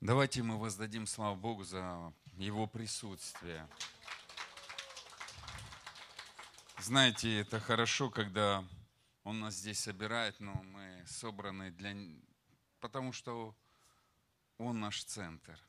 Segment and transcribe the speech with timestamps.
[0.00, 3.68] Давайте мы воздадим славу Богу за Его присутствие.
[6.80, 8.64] Знаете, это хорошо, когда
[9.24, 11.94] Он нас здесь собирает, но мы собраны для...
[12.80, 13.54] Потому что
[14.56, 15.60] Он наш центр.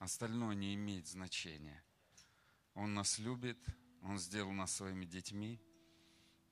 [0.00, 1.84] Остальное не имеет значения.
[2.74, 3.64] Он нас любит,
[4.02, 5.62] Он сделал нас своими детьми,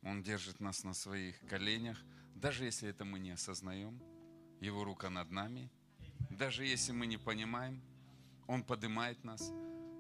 [0.03, 1.99] Он держит нас на своих коленях,
[2.37, 4.01] даже если это мы не осознаем.
[4.61, 5.73] Его рука над нами–
[6.41, 7.83] даже если мы не понимаем,
[8.47, 9.53] Он поднимает нас,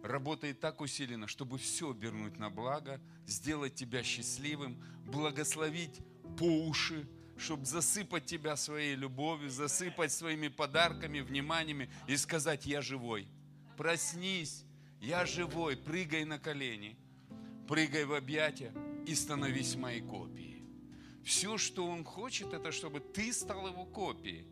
[0.02, 6.00] работает так усиленно, чтобы все обернуть на благо, сделать тебя счастливым, благословить
[6.38, 7.06] по уши,
[7.36, 13.28] чтобы засыпать тебя своей любовью, засыпать своими подарками, вниманиями и сказать, я живой.
[13.76, 14.64] Проснись,
[14.98, 16.96] я живой, прыгай на колени,
[17.68, 18.72] прыгай в объятия
[19.06, 20.64] и становись моей копией.
[21.22, 24.46] Все, что Он хочет, это чтобы ты стал Его копией.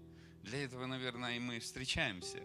[0.49, 2.39] Для этого, наверное, и мы встречаемся.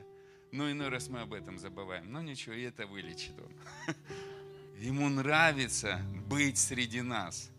[0.51, 2.11] Но иной раз мы об этом забываем.
[2.11, 3.95] Но ничего, и это вылечит он.
[4.77, 7.49] Ему нравится быть среди нас.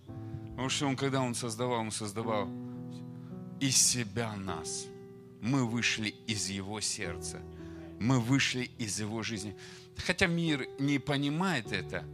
[0.50, 2.50] Потому что он, когда он создавал, он создавал
[3.58, 4.86] из себя нас.
[5.40, 7.40] Мы вышли из его сердца.
[7.98, 9.56] Мы вышли из его жизни.
[9.96, 12.04] Хотя мир не понимает это,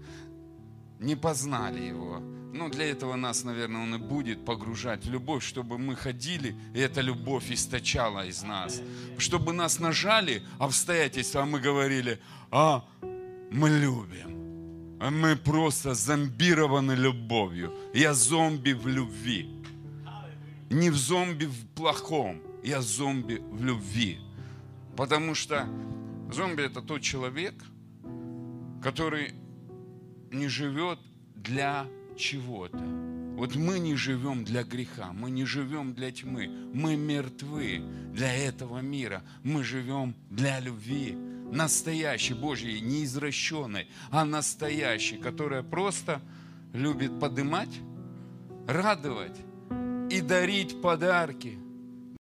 [1.01, 5.79] не познали его, ну, для этого нас, наверное, Он и будет погружать в любовь, чтобы
[5.79, 8.83] мы ходили, и эта любовь источала из нас.
[9.19, 12.85] Чтобы нас нажали обстоятельства, а мы говорили, а
[13.51, 14.99] мы любим.
[15.01, 17.73] А мы просто зомбированы любовью.
[17.95, 19.49] Я зомби в любви.
[20.69, 24.19] Не в зомби в плохом, я зомби в любви.
[24.97, 25.67] Потому что
[26.31, 27.55] зомби это тот человек,
[28.83, 29.40] который
[30.31, 30.99] не живет
[31.35, 31.87] для
[32.17, 32.79] чего-то.
[33.37, 38.81] Вот мы не живем для греха, мы не живем для тьмы, мы мертвы для этого
[38.81, 41.17] мира, мы живем для любви,
[41.51, 46.21] настоящей Божьей, не извращенной, а настоящей, которая просто
[46.75, 47.75] любит подымать,
[48.69, 49.39] радовать
[50.11, 51.59] и дарить подарки,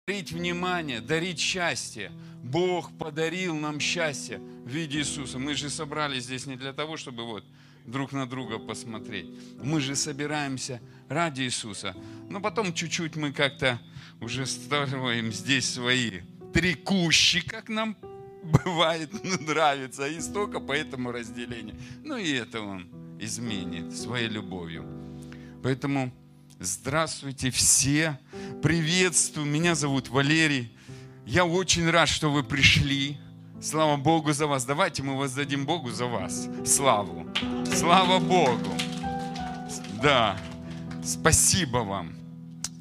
[0.06, 2.12] дарить внимание, дарить счастье.
[2.44, 5.40] Бог подарил нам счастье в виде Иисуса.
[5.40, 7.46] Мы же собрались здесь не для того, чтобы вот
[7.85, 9.28] друг на друга посмотреть.
[9.62, 11.96] Мы же собираемся ради Иисуса.
[12.29, 13.79] Но потом чуть-чуть мы как-то
[14.19, 16.22] уже строим здесь свои
[16.53, 17.96] три кущи, как нам
[18.44, 21.75] бывает нравится, и столько по этому разделению.
[22.03, 22.88] Ну и это Он
[23.19, 24.85] изменит своей любовью.
[25.63, 26.12] Поэтому
[26.59, 28.19] здравствуйте все,
[28.62, 30.72] приветствую, меня зовут Валерий.
[31.25, 33.17] Я очень рад, что вы пришли.
[33.62, 34.63] Слава Богу за вас.
[34.63, 37.25] Давайте мы воздадим Богу за вас славу.
[37.75, 38.72] Слава Богу.
[40.02, 40.38] Да.
[41.03, 42.16] Спасибо вам.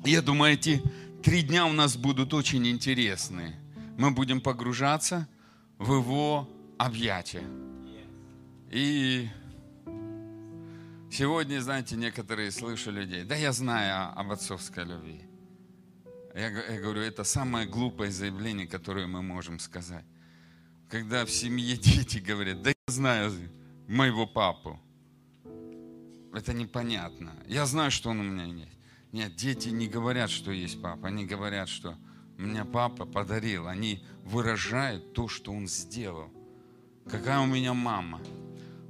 [0.05, 0.83] Я думаю, эти
[1.23, 3.55] три дня у нас будут очень интересные.
[3.99, 5.29] Мы будем погружаться
[5.79, 7.45] в Его объятия.
[8.71, 9.29] И
[11.11, 15.21] сегодня, знаете, некоторые слышу людей, да я знаю об отцовской любви.
[16.35, 20.05] Я, я говорю, это самое глупое заявление, которое мы можем сказать
[20.95, 23.33] когда в семье дети говорят, да я знаю
[23.89, 24.81] моего папу.
[26.35, 27.33] Это непонятно.
[27.47, 28.77] Я знаю, что он у меня есть.
[29.13, 31.07] Нет, дети не говорят, что есть папа.
[31.07, 31.97] Они говорят, что
[32.37, 33.69] меня папа подарил.
[33.69, 36.31] Они выражают то, что он сделал.
[37.09, 38.21] Какая у меня мама.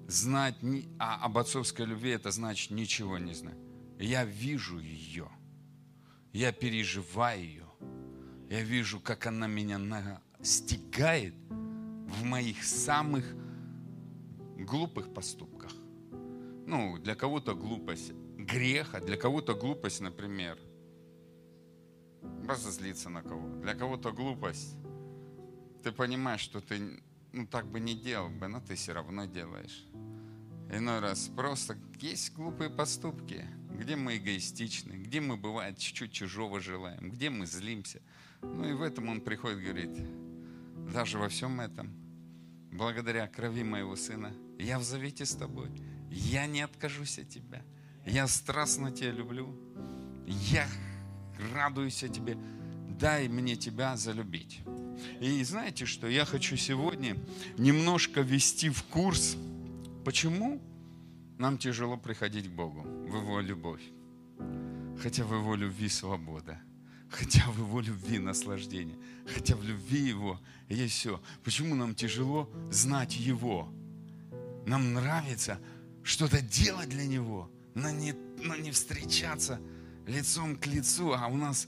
[0.08, 3.58] Знать не, а об отцовской любви, это значит ничего не знать.
[3.98, 5.28] Я вижу ее.
[6.32, 7.66] Я переживаю ее.
[8.48, 11.34] Я вижу, как она меня настигает
[12.08, 13.24] в моих самых
[14.56, 15.53] глупых поступках.
[16.66, 20.58] Ну, для кого-то глупость греха, для кого-то глупость, например,
[22.46, 23.48] разозлиться на кого.
[23.60, 24.76] Для кого-то глупость.
[25.82, 27.02] Ты понимаешь, что ты
[27.32, 29.86] ну, так бы не делал бы, но ты все равно делаешь.
[30.72, 37.10] Иной раз просто есть глупые поступки, где мы эгоистичны, где мы, бывает, чуть-чуть чужого желаем,
[37.10, 38.00] где мы злимся.
[38.40, 39.98] Ну и в этом он приходит и говорит,
[40.92, 41.94] даже во всем этом,
[42.72, 45.70] благодаря крови моего сына, я в завете с тобой.
[46.14, 47.62] Я не откажусь от тебя.
[48.06, 49.54] Я страстно тебя люблю.
[50.26, 50.66] Я
[51.52, 52.38] радуюсь о тебе.
[52.88, 54.60] Дай мне тебя залюбить.
[55.20, 56.06] И знаете что?
[56.06, 57.16] Я хочу сегодня
[57.58, 59.36] немножко ввести в курс,
[60.04, 60.62] почему
[61.38, 63.82] нам тяжело приходить к Богу, в Его любовь.
[65.02, 66.60] Хотя в Его любви свобода–
[67.14, 68.96] хотя в Его любви наслаждение,
[69.26, 71.20] хотя в любви Его есть все.
[71.44, 73.68] Почему нам тяжело знать Его?
[74.66, 75.60] Нам нравится
[76.04, 79.60] что-то делать для Него, но не, но не встречаться
[80.06, 81.66] лицом к лицу, а у нас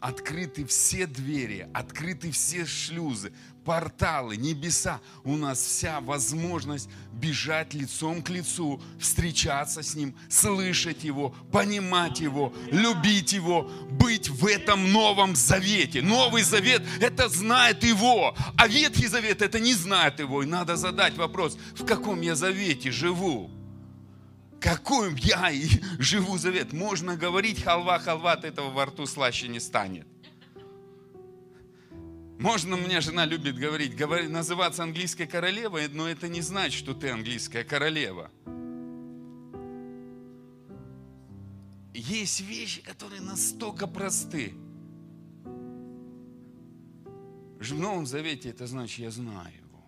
[0.00, 3.32] открыты все двери, открыты все шлюзы,
[3.64, 5.00] порталы, небеса.
[5.24, 12.52] У нас вся возможность бежать лицом к лицу, встречаться с Ним, слышать Его, понимать Его,
[12.70, 16.02] любить Его, быть в этом новом завете.
[16.02, 20.42] Новый завет– это знает Его, а Ветхий завет– это не знает Его.
[20.42, 23.50] И надо задать вопрос, в каком я завете живу?
[24.62, 25.50] Какой я
[25.98, 26.72] живу завет?
[26.72, 30.06] Можно говорить халва, халва, от этого во рту слаще не станет.
[32.38, 37.10] Можно, мне жена любит говорить, говорить, называться английской королевой, но это не значит, что ты
[37.10, 38.30] английская королева.
[41.92, 44.54] Есть вещи, которые настолько просты.
[47.60, 49.84] В Новом Завете это значит, я знаю его.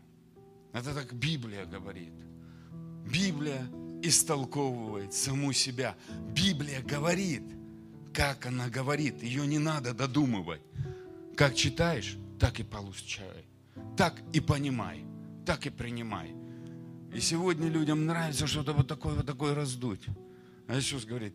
[0.73, 2.13] Это так Библия говорит.
[3.05, 3.69] Библия
[4.07, 5.97] истолковывает саму себя.
[6.35, 7.43] Библия говорит,
[8.13, 9.23] как она говорит.
[9.23, 10.63] Ее не надо додумывать.
[11.37, 13.47] Как читаешь, так и получай.
[13.97, 15.05] Так и понимай,
[15.45, 16.35] так и принимай.
[17.13, 20.03] И сегодня людям нравится что-то вот такое, вот такое раздуть.
[20.67, 21.35] А Иисус говорит,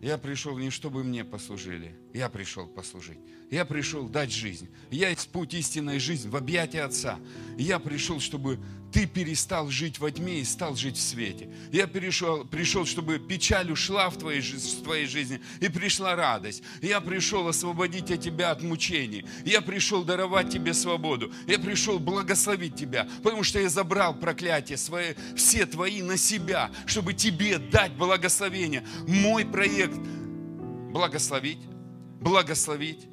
[0.00, 3.18] я пришел не чтобы мне послужили, я пришел послужить.
[3.50, 4.68] Я пришел дать жизнь.
[4.90, 7.18] Я есть путь истинной жизни в объятии Отца.
[7.58, 8.58] Я пришел, чтобы
[8.92, 11.48] ты перестал жить во тьме и стал жить в свете.
[11.72, 16.62] Я перешел, пришел, чтобы печаль ушла в твоей, в твоей жизни, и пришла радость.
[16.82, 19.24] Я пришел освободить тебя от мучений.
[19.44, 21.32] Я пришел даровать тебе свободу.
[21.46, 27.14] Я пришел благословить тебя, потому что я забрал проклятие свои, все твои на себя, чтобы
[27.14, 28.86] тебе дать благословение.
[29.08, 29.98] Мой проект–
[30.92, 31.60] благословить,
[32.20, 33.08] благословить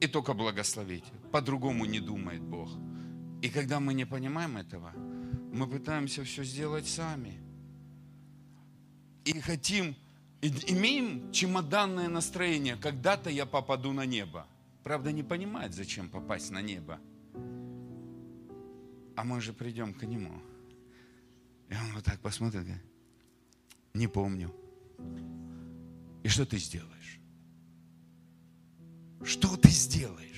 [0.00, 1.04] и только благословить.
[1.30, 2.70] По-другому не думает Бог.
[3.40, 4.92] И когда мы не понимаем этого,
[5.52, 7.38] мы пытаемся все сделать сами.
[9.24, 9.94] И хотим,
[10.40, 14.46] имеем чемоданное настроение, когда-то я попаду на небо.
[14.82, 16.98] Правда, не понимает, зачем попасть на небо.
[19.14, 20.42] А мы же придем к нему.
[21.68, 22.84] И он вот так посмотрит, говорит,
[23.94, 24.52] не помню.
[26.24, 27.20] И что ты сделаешь?
[29.22, 30.31] Что ты сделаешь?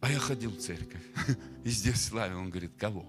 [0.00, 1.02] А я ходил в церковь.
[1.64, 2.38] И здесь славил.
[2.38, 3.06] Он говорит, кого?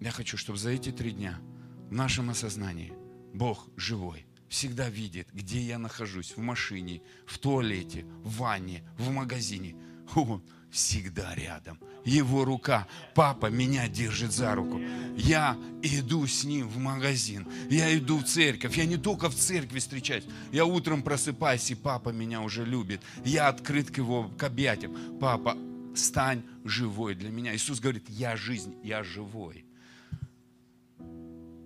[0.00, 1.40] Я хочу, чтобы за эти три дня
[1.88, 2.92] в нашем осознании
[3.32, 9.74] Бог живой, всегда видит, где я нахожусь, в машине, в туалете, в ванне, в магазине.
[10.14, 10.42] Он
[10.76, 11.78] всегда рядом.
[12.04, 14.78] Его рука, папа меня держит за руку.
[15.16, 18.76] Я иду с ним в магазин, я иду в церковь.
[18.76, 23.00] Я не только в церкви встречаюсь, я утром просыпаюсь, и папа меня уже любит.
[23.24, 25.18] Я открыт к его к объятиям.
[25.18, 25.56] Папа,
[25.94, 27.56] стань живой для меня.
[27.56, 29.64] Иисус говорит, я жизнь, я живой.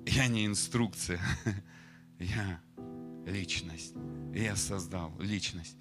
[0.06, 1.20] Я не инструкция,
[2.20, 2.60] я
[3.26, 3.94] личность.
[4.32, 5.76] Я создал личность.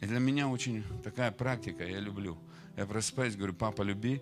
[0.00, 2.38] И для меня очень такая практика, я люблю.
[2.76, 4.20] Я просыпаюсь, говорю, папа, люби.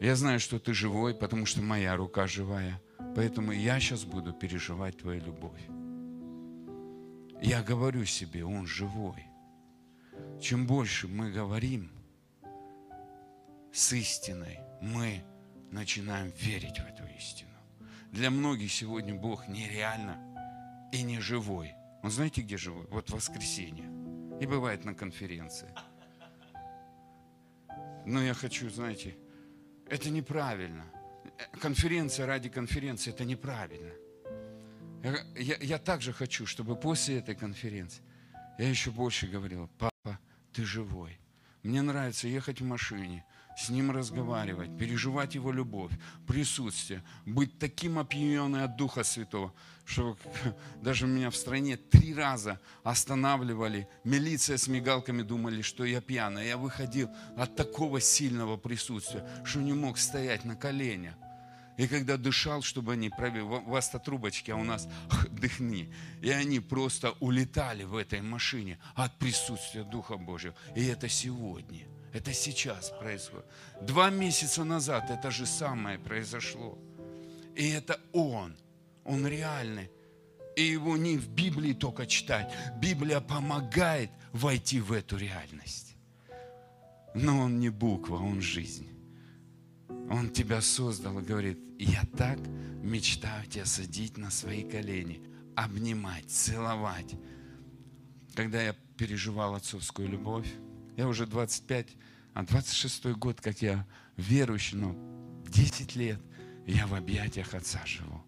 [0.00, 2.80] Я знаю, что ты живой, потому что моя рука живая.
[3.14, 5.60] Поэтому я сейчас буду переживать твою любовь.
[7.40, 9.24] Я говорю себе, он живой.
[10.40, 11.90] Чем больше мы говорим
[13.72, 15.22] с истиной, мы
[15.70, 17.50] начинаем верить в эту истину.
[18.12, 20.18] Для многих сегодня Бог нереально
[20.92, 21.74] и не живой.
[22.02, 22.86] Он знаете, где живой?
[22.90, 23.95] Вот воскресенье.
[24.40, 25.68] И бывает на конференции.
[28.04, 29.16] Но я хочу, знаете,
[29.88, 30.84] это неправильно.
[31.60, 33.92] Конференция ради конференции– это неправильно.
[35.02, 38.02] Я, я, я также хочу, чтобы после этой конференции
[38.58, 40.18] я еще больше говорил, папа,
[40.52, 41.18] ты живой.
[41.62, 43.24] Мне нравится ехать в машине–
[43.56, 45.92] с Ним разговаривать, переживать Его любовь,
[46.26, 49.54] присутствие, быть таким опьяненным от Духа Святого,
[49.86, 50.18] что
[50.82, 56.48] даже меня в стране три раза останавливали, милиция с мигалками думали, что я пьяный.
[56.48, 61.14] Я выходил от такого сильного присутствия, что не мог стоять на коленях.
[61.78, 64.88] И когда дышал, чтобы они провели, у вас-то трубочки, а у нас
[65.30, 65.92] дыхни.
[66.20, 70.54] И они просто улетали в этой машине от присутствия Духа Божьего.
[70.74, 73.44] И это сегодня– это сейчас происходит.
[73.82, 76.78] Два месяца назад это же самое произошло.
[77.54, 78.56] И это Он.
[79.06, 79.90] Он реальный.
[80.56, 82.52] И его не в Библии только читать.
[82.80, 85.96] Библия помогает войти в эту реальность.
[87.14, 88.88] Но он не буква, он жизнь.
[89.88, 92.38] Он тебя создал и говорит, я так
[92.82, 95.22] мечтаю тебя садить на свои колени,
[95.54, 97.14] обнимать, целовать.
[98.34, 100.50] Когда я переживал отцовскую любовь,
[100.96, 101.96] я уже 25
[102.36, 103.86] а 26 год, как я
[104.18, 104.94] верующий, но
[105.48, 106.20] 10 лет
[106.66, 108.25] я в объятиях Отца живу.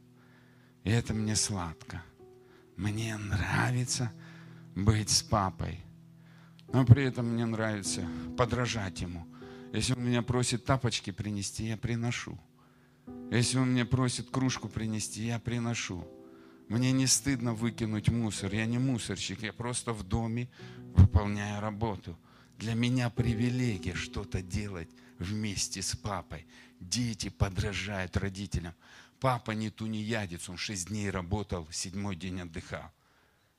[0.88, 2.02] И это мне сладко.
[2.78, 4.10] Мне нравится
[4.74, 5.80] быть с папой.
[6.72, 9.26] Но при этом мне нравится подражать ему.
[9.74, 12.40] Если он меня просит тапочки принести, я приношу.
[13.30, 16.08] Если он меня просит кружку принести, я приношу.
[16.70, 18.54] Мне не стыдно выкинуть мусор.
[18.54, 20.48] Я не мусорщик, я просто в доме
[20.96, 22.18] выполняю работу.
[22.56, 26.46] Для меня привилегия что-то делать вместе с папой.
[26.80, 28.72] Дети подражают родителям.
[29.20, 32.92] Папа не тунеядец, он шесть дней работал, седьмой день отдыхал.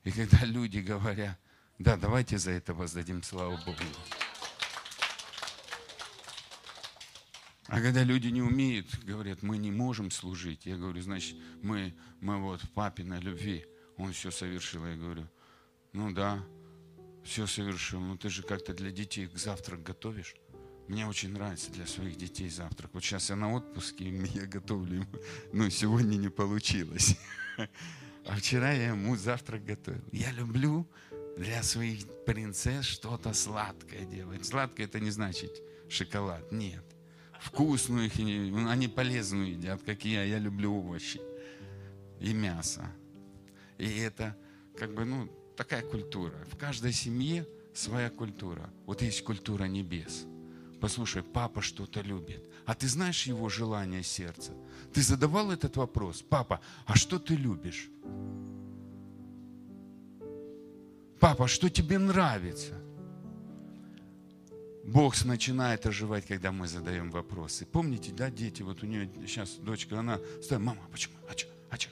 [0.04, 1.38] И когда люди говорят,
[1.78, 3.84] да, давайте за это воздадим славу Богу.
[7.68, 10.66] А когда люди не умеют, говорят, мы не можем служить.
[10.66, 13.66] Я говорю, значит, мы, мы вот в папиной любви.
[13.98, 14.86] Он все совершил.
[14.88, 15.28] Я говорю,
[15.94, 16.44] ну да,
[17.24, 18.00] все совершил.
[18.00, 20.36] Но ты же как-то для детей завтрак готовишь.
[20.90, 22.90] Мне очень нравится для своих детей завтрак.
[22.94, 25.06] Вот сейчас я на отпуске, и я готовлю ему.
[25.54, 27.16] Но сегодня не получилось.
[28.26, 30.04] А вчера я ему завтрак готовил.
[30.12, 30.86] Я люблю
[31.38, 34.46] для своих принцесс что-то сладкое делать.
[34.46, 35.52] Сладкое это не значит
[35.90, 36.52] шоколад.
[36.52, 36.84] Нет.
[37.40, 40.24] Вкусную их, они полезную едят, какие я.
[40.26, 41.20] Я люблю овощи
[42.20, 42.86] и мясо.
[43.80, 44.36] И это
[44.78, 45.28] как бы, ну,
[45.58, 46.38] такая культура.
[46.52, 48.70] В каждой семье своя культура.
[48.86, 50.26] Вот есть культура небес–
[50.80, 52.44] Послушай, папа что-то любит.
[52.66, 54.54] А ты знаешь его желание сердца?
[54.94, 56.24] Ты задавал этот вопрос?
[56.28, 57.90] Папа, а что ты любишь?
[61.20, 62.80] Папа, что тебе нравится?
[64.86, 67.66] Бог начинает оживать, когда мы задаем вопросы.
[67.66, 71.50] Помните, да, дети, вот у нее сейчас дочка, она стоит, мама, а почему, а что,
[71.70, 71.90] а что?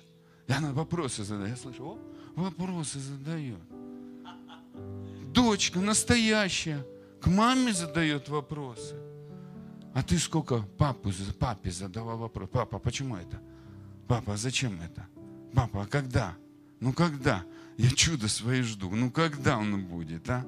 [0.47, 1.49] И она вопросы задает.
[1.49, 1.99] Я слышу, о,
[2.35, 3.59] вопросы задает.
[5.33, 6.83] Дочка настоящая
[7.21, 8.95] к маме задает вопросы.
[9.93, 12.49] А ты сколько папу, папе задавал вопрос?
[12.51, 13.41] Папа, почему это?
[14.07, 15.07] Папа, а зачем это?
[15.53, 16.37] Папа, а когда?
[16.79, 17.43] Ну когда?
[17.77, 18.89] Я чудо свои жду.
[18.91, 20.45] Ну когда оно будет, а?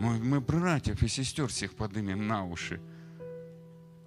[0.00, 2.80] Мы, мы братьев и сестер всех подымем на уши.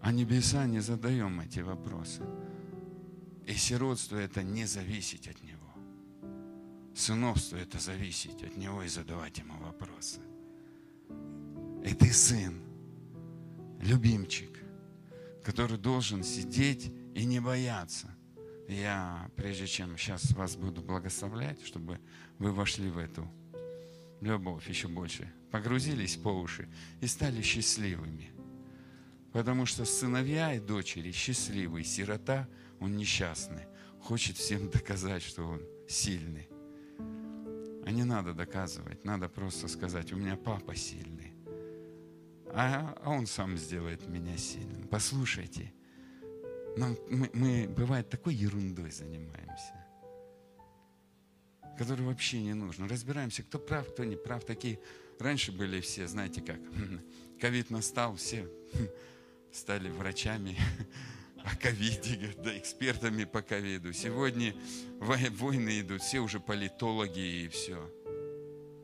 [0.02, 2.22] А небеса не задаем эти вопросы.
[3.46, 5.58] И сиротство это не зависеть от него.
[6.96, 10.22] Сыновство это зависеть от него и задавать ему вопросы.
[11.84, 12.62] И ты сын,
[13.82, 14.64] любимчик,
[15.44, 18.16] который должен сидеть и не бояться.
[18.68, 22.00] Я, прежде чем сейчас вас буду благословлять, чтобы
[22.38, 23.28] вы вошли в эту
[24.22, 26.70] любовь еще больше, погрузились по уши
[27.02, 28.32] и стали счастливыми.
[29.34, 32.48] Потому что сыновья и дочери счастливый, сирота,
[32.80, 33.66] он несчастный,
[34.00, 36.48] хочет всем доказать, что он сильный.
[37.86, 41.31] А не надо доказывать, надо просто сказать, у меня папа сильный
[42.54, 44.88] а, а Он сам сделает меня сильным.
[44.88, 45.72] Послушайте,
[46.78, 49.74] нам, мы, мы, бывает, такой ерундой занимаемся,
[51.78, 52.88] которую вообще не нужно.
[52.88, 54.46] Разбираемся, кто прав, кто не прав.
[54.46, 54.80] Такие
[55.20, 56.60] раньше были все, знаете как,
[57.42, 58.48] ковид настал, все
[59.52, 60.58] стали врачами
[61.44, 63.94] о ковиде, да, экспертами по ковиду.
[63.94, 64.56] Сегодня
[65.00, 67.92] войны идут, все уже политологи и все.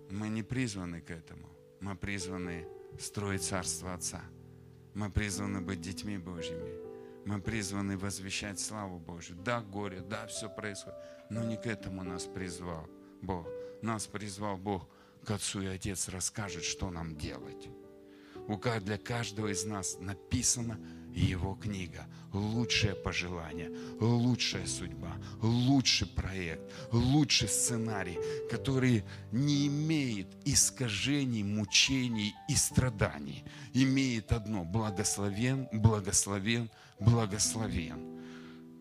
[0.09, 1.49] Мы не призваны к этому.
[1.79, 2.65] Мы призваны
[2.99, 4.21] строить Царство Отца.
[4.93, 6.87] Мы призваны быть детьми Божьими.
[7.25, 9.35] Мы призваны возвещать славу Божью.
[9.35, 10.97] Да, горе, да, все происходит.
[11.29, 12.87] Но не к этому нас призвал
[13.21, 13.47] Бог.
[13.81, 14.87] Нас призвал Бог
[15.25, 17.69] к Отцу, и Отец расскажет, что нам делать.
[18.47, 20.79] Для каждого из нас написано
[21.13, 22.07] его книга.
[22.31, 26.61] Лучшее пожелание, лучшая судьба, лучший проект,
[26.91, 28.17] лучший сценарий,
[28.49, 33.43] который не имеет искажений, мучений и страданий.
[33.73, 38.21] Имеет одно– благословен, благословен, благословен.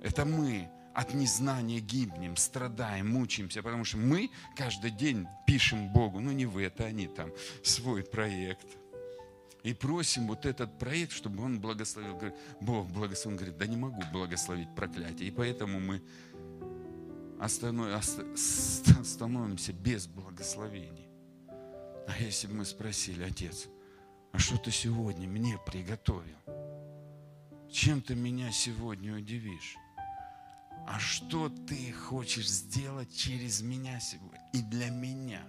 [0.02, 6.32] Это мы от незнания гибнем, страдаем, мучаемся, потому что мы каждый день пишем Богу, ну
[6.32, 7.30] не вы, это они там,
[7.62, 8.66] свой проект–
[9.66, 12.14] и просим вот этот проект, чтобы он благословил.
[12.14, 13.32] Говорит, Бог благословил.
[13.32, 15.28] Он говорит, да не могу благословить проклятие.
[15.28, 16.00] И поэтому мы
[17.44, 21.08] становимся без благословений.
[21.48, 23.66] А если бы мы спросили, Отец,
[24.30, 26.38] а что ты сегодня мне приготовил?
[27.68, 29.74] Чем ты меня сегодня удивишь?
[30.86, 35.42] А что ты хочешь сделать через меня сегодня и для меня?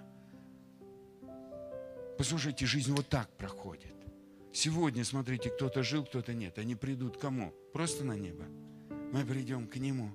[2.17, 3.93] Послушайте, жизнь вот так проходит.
[4.53, 6.57] Сегодня, смотрите, кто-то жил, кто-то нет.
[6.57, 7.53] Они придут кому?
[7.73, 8.45] Просто на небо.
[9.13, 10.11] Мы придем к Нему.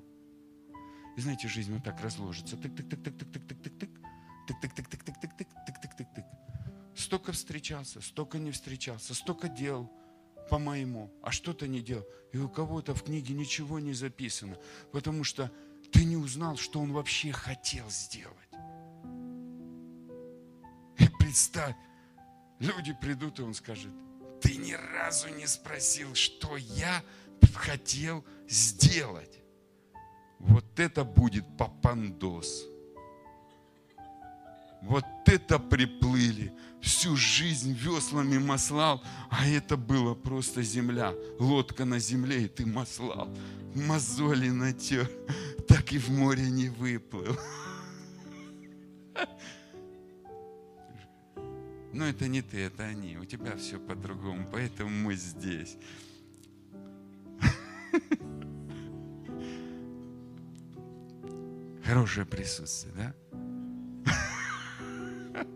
[1.16, 2.56] И знаете, жизнь вот так разложится.
[2.56, 3.90] Тык-тык-тык-тык-тык-тык-тык-тык.
[4.48, 6.24] Тык-тык-тык-тык-тык-тык-тык-тык.
[6.94, 9.90] Столько встречался, столько не встречался, столько делал
[10.52, 12.06] по-моему, а что-то не делал.
[12.32, 14.58] И у кого-то в книге ничего не записано.
[14.92, 15.50] Потому что
[15.92, 18.36] ты не узнал, что он вообще хотел сделать.
[20.98, 21.74] И представь,
[22.58, 23.90] люди придут, и он скажет,
[24.42, 27.02] ты ни разу не спросил, что я
[27.54, 29.38] хотел сделать.
[30.38, 32.66] Вот это будет попандос.
[34.82, 36.52] Вот это приплыли.
[36.80, 41.14] Всю жизнь веслами маслал, а это было просто земля.
[41.38, 43.28] Лодка на земле, и ты маслал.
[43.76, 45.08] Мозоли натер,
[45.68, 47.38] так и в море не выплыл.
[52.02, 53.16] Но это не ты, это они.
[53.16, 55.76] У тебя все по-другому, поэтому мы здесь.
[61.84, 63.14] Хорошее присутствие, да?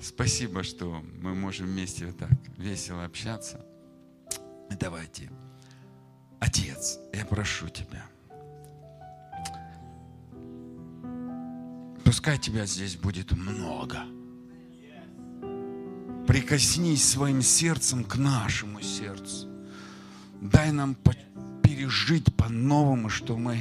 [0.00, 3.62] Спасибо, что мы можем вместе вот так весело общаться.
[4.80, 5.30] Давайте.
[6.40, 8.06] Отец, я прошу Тебя.
[12.06, 14.06] Пускай Тебя здесь будет много.
[16.34, 19.46] Прикоснись своим сердцем к нашему сердцу.
[20.40, 20.96] Дай нам
[21.62, 23.60] пережить по-новому, что мы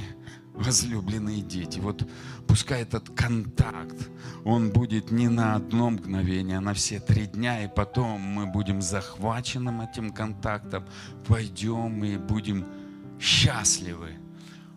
[0.55, 1.77] возлюбленные дети.
[1.77, 2.03] Вот
[2.47, 4.09] пускай этот контакт,
[4.43, 8.81] он будет не на одно мгновение, а на все три дня, и потом мы будем
[8.81, 10.87] захваченным этим контактом,
[11.27, 12.65] пойдем и будем
[13.21, 14.15] счастливы.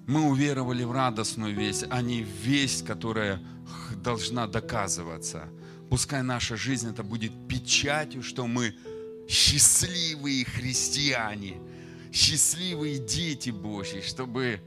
[0.06, 3.40] Мы уверовали в радостную весть, а не в весть, которая
[4.04, 5.48] должна доказываться.
[5.90, 8.74] Пускай наша жизнь это будет печатью, что мы
[9.28, 11.60] счастливые христиане,
[12.12, 14.60] счастливые дети Божьи, чтобы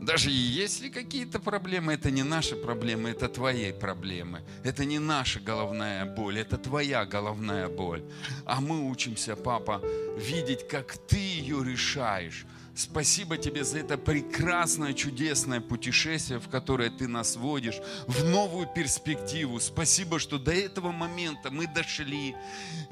[0.00, 4.42] даже если какие-то проблемы, это не наши проблемы, это твои проблемы.
[4.62, 8.04] Это не наша головная боль, это твоя головная боль.
[8.44, 9.82] А мы учимся, папа,
[10.16, 12.46] видеть, как ты ее решаешь
[12.76, 19.58] Спасибо тебе за это прекрасное, чудесное путешествие, в которое ты нас водишь, в новую перспективу.
[19.60, 22.36] Спасибо, что до этого момента мы дошли.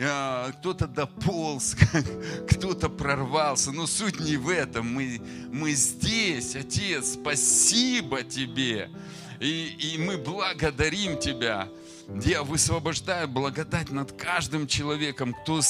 [0.00, 1.76] А, кто-то дополз,
[2.50, 3.72] кто-то прорвался.
[3.72, 4.90] Но суть не в этом.
[4.90, 5.20] Мы,
[5.52, 7.12] мы здесь, Отец.
[7.20, 8.88] Спасибо тебе.
[9.38, 11.68] И, и мы благодарим Тебя.
[12.24, 15.60] Я высвобождаю благодать над каждым человеком, кто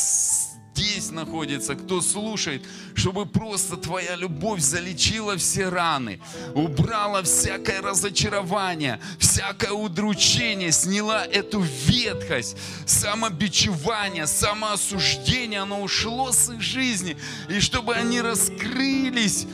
[0.74, 2.62] здесь находится, кто слушает,
[2.94, 6.20] чтобы просто Твоя любовь залечила все раны,
[6.54, 12.56] убрала всякое разочарование, всякое удручение, сняла эту ветхость,
[12.86, 17.16] самобичевание, самоосуждение, оно ушло с их жизни,
[17.48, 19.46] и чтобы они раскрылись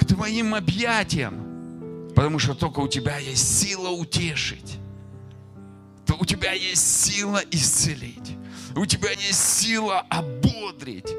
[0.00, 4.78] к Твоим объятиям, потому что только у Тебя есть сила утешить,
[6.06, 8.39] то у Тебя есть сила исцелить
[8.76, 11.10] у тебя есть сила ободрить,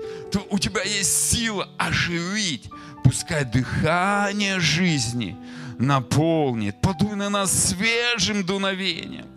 [0.49, 2.69] у тебя есть сила оживить.
[3.03, 5.35] Пускай дыхание жизни
[5.77, 9.27] наполнит, подуй на нас свежим дуновением.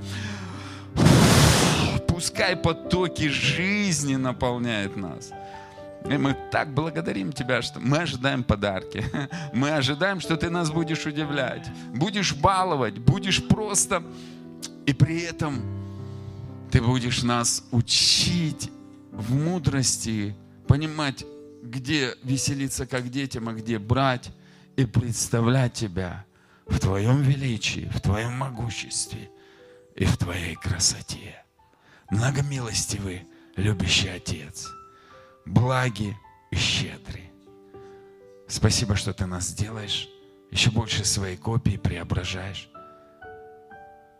[2.09, 5.31] Пускай потоки жизни наполняют нас.
[6.09, 9.03] И мы так благодарим Тебя, что мы ожидаем подарки.
[9.55, 14.03] Мы ожидаем, что Ты нас будешь удивлять, будешь баловать, будешь просто...
[14.85, 15.84] И при этом
[16.75, 18.69] ты будешь нас учить
[19.13, 20.35] в мудрости,
[20.67, 21.25] понимать,
[21.63, 24.33] где веселиться как детям, а где брать,
[24.75, 26.25] и представлять Тебя
[26.67, 29.31] в Твоем величии, в Твоем могуществе
[29.95, 31.45] и в Твоей красоте.
[32.11, 33.23] Многомилостивый,
[33.55, 34.69] любящий Отец,
[35.47, 36.17] благи
[36.51, 37.31] и щедрый.
[38.49, 40.09] Спасибо, что Ты нас делаешь,
[40.51, 42.69] еще больше своей копии преображаешь.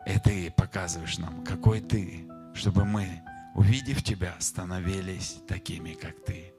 [0.07, 3.23] И Ты показываешь нам, какой Ты, чтобы мы,
[3.55, 6.53] увидев Тебя, становились такими, как Ты.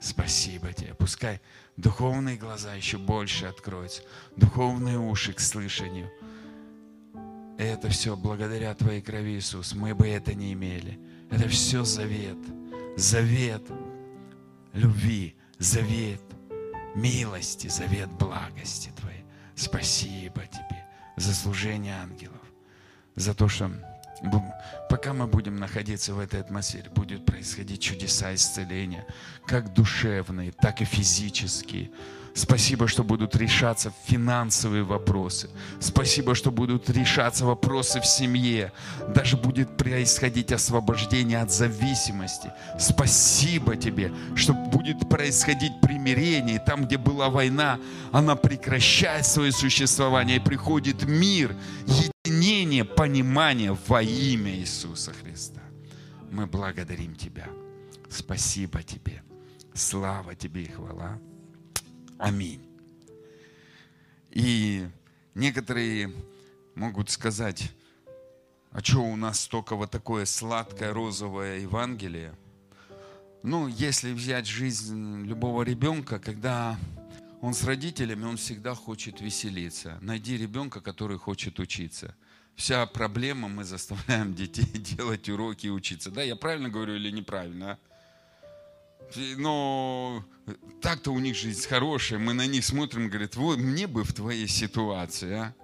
[0.00, 0.94] Спасибо Тебе.
[0.94, 1.40] Пускай
[1.76, 4.02] духовные глаза еще больше откроются,
[4.36, 6.10] духовные уши к слышанию.
[7.58, 9.74] Это все благодаря Твоей крови, Иисус.
[9.74, 10.98] Мы бы это не имели.
[11.30, 12.38] Это все завет.
[12.96, 13.62] Завет
[14.72, 16.20] любви, завет
[16.94, 19.24] милости, завет благости Твоей.
[19.54, 20.84] Спасибо Тебе
[21.16, 22.42] за служение ангелов,
[23.14, 23.70] за то, что
[24.88, 29.06] пока мы будем находиться в этой атмосфере, будет происходить чудеса исцеления,
[29.46, 31.90] как душевные, так и физические.
[32.34, 35.50] Спасибо, что будут решаться финансовые вопросы.
[35.80, 38.72] Спасибо, что будут решаться вопросы в семье.
[39.14, 42.50] Даже будет происходить освобождение от зависимости.
[42.78, 46.58] Спасибо тебе, что будет происходить примирение.
[46.58, 47.78] там, где была война,
[48.12, 51.54] она прекращает свое существование и приходит мир,
[51.86, 55.60] единение, понимание во имя Иисуса Христа.
[56.30, 57.46] Мы благодарим Тебя.
[58.08, 59.22] Спасибо Тебе.
[59.74, 61.18] Слава Тебе и хвала.
[62.22, 62.60] Аминь.
[64.30, 64.88] И
[65.34, 66.12] Некоторые
[66.74, 67.72] могут сказать,
[68.70, 72.34] а что у нас только вот такое сладкое розовое Евангелие?
[73.42, 76.78] Ну, если взять жизнь любого ребенка, когда
[77.40, 79.98] он с родителями, он всегда хочет веселиться.
[80.02, 82.14] Найди ребенка, который хочет учиться.
[82.54, 86.10] Вся проблема, мы заставляем детей делать уроки и учиться.
[86.10, 87.78] Да, я правильно говорю или неправильно?
[89.16, 89.22] А?
[89.38, 90.24] Но
[90.80, 94.48] так-то у них жизнь хорошая, мы на них смотрим, говорят, вот мне бы в твоей
[94.48, 95.54] ситуации, а?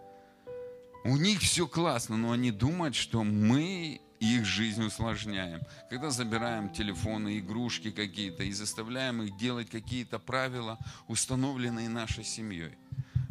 [1.04, 5.60] У них все классно, но они думают, что мы их жизнь усложняем.
[5.90, 12.76] Когда забираем телефоны, игрушки какие-то и заставляем их делать какие-то правила, установленные нашей семьей.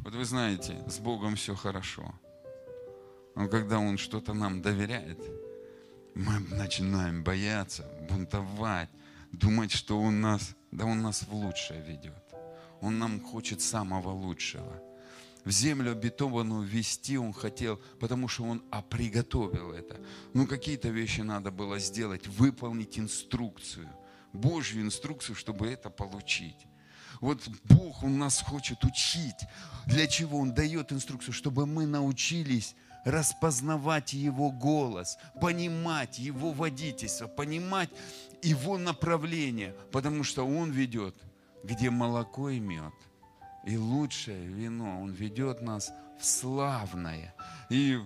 [0.04, 2.16] Вот вы знаете, с Богом все хорошо.
[3.36, 5.20] Но когда Он что-то нам доверяет,
[6.16, 8.90] мы начинаем бояться, бунтовать,
[9.38, 12.24] думать, что Он нас, да Он нас в лучшее ведет.
[12.82, 14.82] Он нам хочет самого лучшего
[15.48, 19.98] в землю обетованную вести он хотел, потому что он а, приготовил это.
[20.34, 23.88] Ну, какие-то вещи надо было сделать, выполнить инструкцию,
[24.34, 26.68] Божью инструкцию, чтобы это получить.
[27.22, 29.48] Вот Бог, Он нас хочет учить.
[29.86, 31.34] Для чего Он дает инструкцию?
[31.34, 37.90] Чтобы мы научились распознавать Его голос, понимать Его водительство, понимать
[38.42, 41.16] Его направление, потому что Он ведет,
[41.64, 42.94] где молоко и мед
[43.68, 45.02] и лучшее вино.
[45.02, 47.36] Он ведет нас в славное.
[47.70, 48.00] И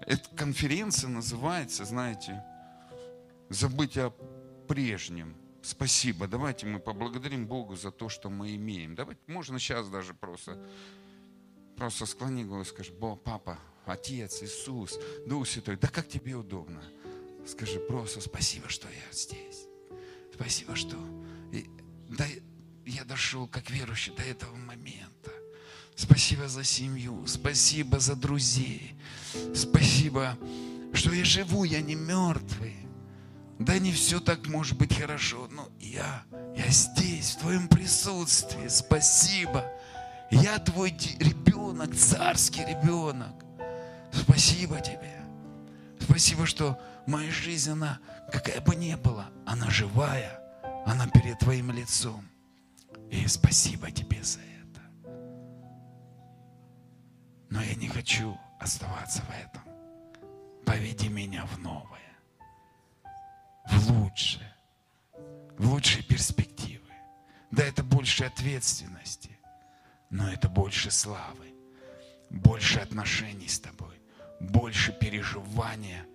[0.00, 2.44] эта конференция называется, знаете,
[3.48, 4.10] забыть о
[4.68, 5.34] прежнем.
[5.62, 6.28] Спасибо.
[6.28, 8.94] Давайте мы поблагодарим Богу за то, что мы имеем.
[8.94, 10.62] Давайте, можно сейчас даже просто,
[11.76, 16.82] просто склони голову и скажи, Бог, Папа, Отец, Иисус, Дух Святой, да как тебе удобно.
[17.46, 19.65] Скажи просто спасибо, что я здесь.
[20.36, 20.96] Спасибо, что...
[22.84, 25.32] Я дошел как верующий до этого момента.
[25.96, 28.94] Спасибо за семью, спасибо за друзей,
[29.54, 30.36] спасибо,
[30.92, 32.76] что я живу, я не мертвый.
[33.58, 36.22] Да не все так может быть хорошо, но я,
[36.54, 39.64] я здесь, в твоем присутствии, спасибо.
[40.30, 43.34] Я твой ребенок, царский ребенок.
[44.12, 45.15] Спасибо тебе.
[46.08, 47.98] Спасибо, что моя жизнь, она
[48.30, 50.40] какая бы ни была, она живая,
[50.86, 52.24] она перед твоим лицом.
[53.10, 54.80] И спасибо тебе за это.
[57.50, 59.62] Но я не хочу оставаться в этом.
[60.64, 62.16] Поведи меня в новое,
[63.68, 64.54] в лучшее,
[65.58, 66.92] в лучшие перспективы.
[67.50, 69.36] Да, это больше ответственности,
[70.10, 71.52] но это больше славы,
[72.30, 73.95] больше отношений с тобой,
[74.40, 76.06] больше переживания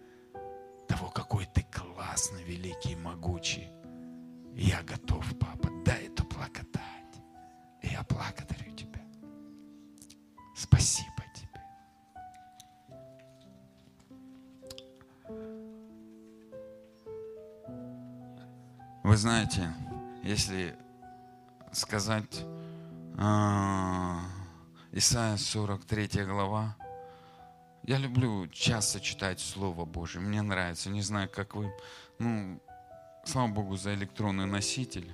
[0.88, 3.70] того, какой ты классный, великий, могучий.
[4.54, 7.22] Я готов, папа, дай эту благодать.
[7.82, 9.02] И я благодарю Тебя.
[10.56, 11.62] Спасибо Тебе.
[19.04, 19.74] Вы знаете,
[20.24, 20.76] если
[21.72, 22.46] сказать
[23.18, 24.18] э,
[24.92, 26.76] Исайя 43 глава,
[27.84, 31.72] я люблю часто читать Слово Божие, мне нравится, не знаю, как вы,
[32.20, 32.62] ну,
[33.26, 35.12] слава Богу за электронный носитель,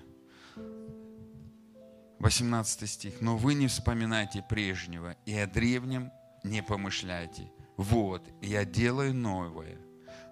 [2.19, 3.21] 18 стих.
[3.21, 6.11] «Но вы не вспоминайте прежнего, и о древнем
[6.43, 7.51] не помышляйте.
[7.77, 9.77] Вот, я делаю новое.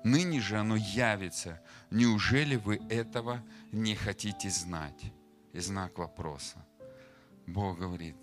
[0.04, 1.62] Ныне же оно явится.
[1.92, 5.12] Неужели вы этого не хотите знать?»
[5.54, 6.66] И знак вопроса.
[7.48, 8.18] Бог говорит,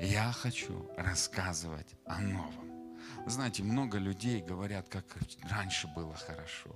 [0.00, 2.77] я хочу рассказывать о новом.
[3.26, 5.04] Знаете, много людей говорят, как
[5.50, 6.70] раньше было хорошо.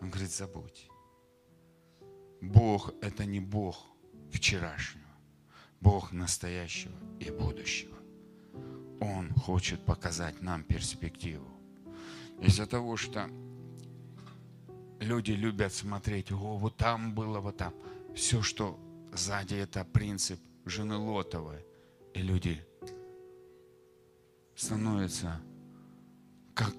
[0.00, 0.88] Он говорит, забудь.
[2.40, 3.86] Бог– это не Бог
[4.30, 5.04] вчерашнего.
[5.80, 7.96] Бог настоящего и будущего.
[9.00, 11.48] Он хочет показать нам перспективу.
[12.40, 13.28] Из-за того, что
[15.00, 17.74] люди любят смотреть, о, вот там было, вот там.
[18.14, 18.78] Все, что
[19.12, 21.64] сзади, это принцип жены Лотовой.
[22.14, 22.64] И люди
[24.58, 25.40] становятся
[26.52, 26.74] как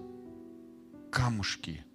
[1.09, 1.85] камушки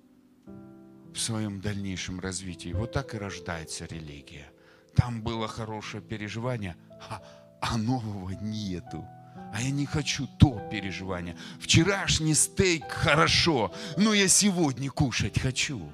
[1.13, 2.73] в своем дальнейшем развитии.
[2.73, 4.51] Вот так и рождается религия.
[4.97, 6.77] Там было хорошее переживание,
[7.11, 7.23] а,
[7.61, 9.07] а нового нету.
[9.53, 11.37] А я не хочу то переживание.
[11.61, 15.93] Вчерашний стейк хорошо, но я сегодня кушать хочу.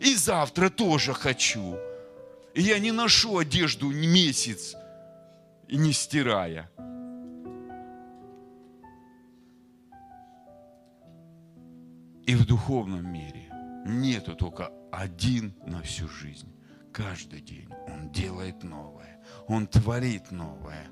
[0.00, 1.76] И завтра тоже хочу.
[2.54, 4.76] И я не ношу одежду месяц,
[5.68, 6.70] не стирая.
[12.26, 13.50] И в духовном мире
[13.84, 16.52] нету только один на всю жизнь.
[16.92, 19.20] Каждый день Он делает новое.
[19.48, 20.86] Он творит новое.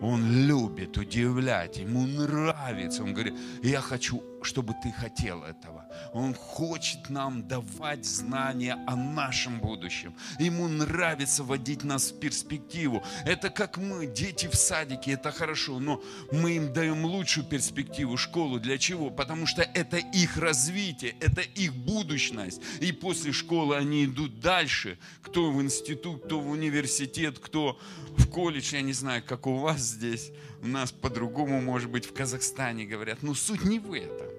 [0.00, 3.02] Он любит удивлять, ему нравится.
[3.02, 5.84] Он говорит, я хочу, чтобы ты хотел этого.
[6.12, 10.14] Он хочет нам давать знания о нашем будущем.
[10.38, 13.02] Ему нравится водить нас в перспективу.
[13.24, 16.02] Это как мы, дети в садике, это хорошо, но
[16.32, 18.60] мы им даем лучшую перспективу, школу.
[18.60, 19.10] Для чего?
[19.10, 22.60] Потому что это их развитие, это их будущность.
[22.80, 24.98] И после школы они идут дальше.
[25.22, 27.78] Кто в институт, кто в университет, кто
[28.16, 30.30] в колледж, я не знаю, как у вас здесь.
[30.62, 33.22] У нас по-другому, может быть, в Казахстане говорят.
[33.22, 34.33] Но суть не в этом.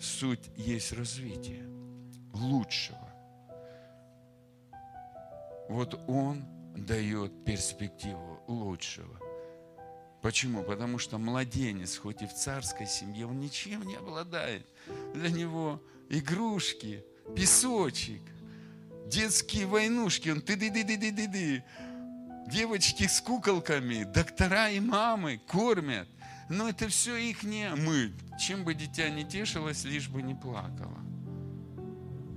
[0.00, 1.66] Суть есть развитие
[2.32, 3.08] лучшего.
[5.68, 6.44] Вот он
[6.76, 9.18] дает перспективу лучшего.
[10.22, 10.62] Почему?
[10.62, 14.66] Потому что младенец, хоть и в царской семье, он ничем не обладает.
[15.14, 17.04] Для него игрушки,
[17.36, 18.22] песочек,
[19.06, 21.64] детские войнушки, он ты-ды-ды-ды-ды-ды.
[22.48, 26.08] Девочки с куколками, доктора и мамы кормят.
[26.48, 28.12] Но это все их не мы.
[28.38, 30.98] Чем бы дитя не тешилось, лишь бы не плакало.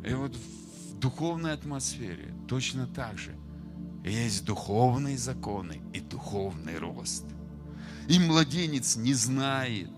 [0.05, 3.35] И вот в духовной атмосфере точно так же
[4.03, 7.25] есть духовные законы и духовный рост.
[8.09, 9.91] И младенец не знает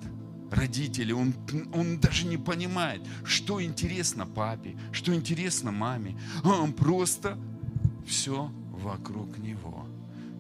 [0.52, 1.34] родителей, он,
[1.74, 6.20] он даже не понимает, что интересно папе, что интересно маме.
[6.44, 7.38] А он просто
[8.06, 9.83] все вокруг него.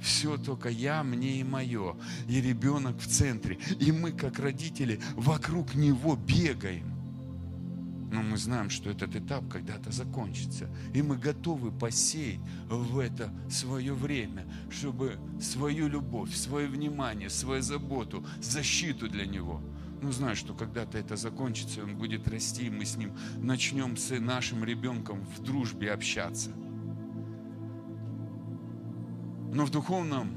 [0.03, 1.95] Все только я, мне и мое.
[2.27, 3.57] И ребенок в центре.
[3.79, 6.91] И мы, как родители, вокруг него бегаем.
[8.11, 10.69] Но мы знаем, что этот этап когда-то закончится.
[10.93, 18.25] И мы готовы посеять в это свое время, чтобы свою любовь, свое внимание, свою заботу,
[18.41, 19.61] защиту для него.
[20.01, 24.09] Ну, знаю, что когда-то это закончится, он будет расти, и мы с ним начнем с
[24.19, 26.51] нашим ребенком в дружбе общаться.
[29.53, 30.31] Но в духовном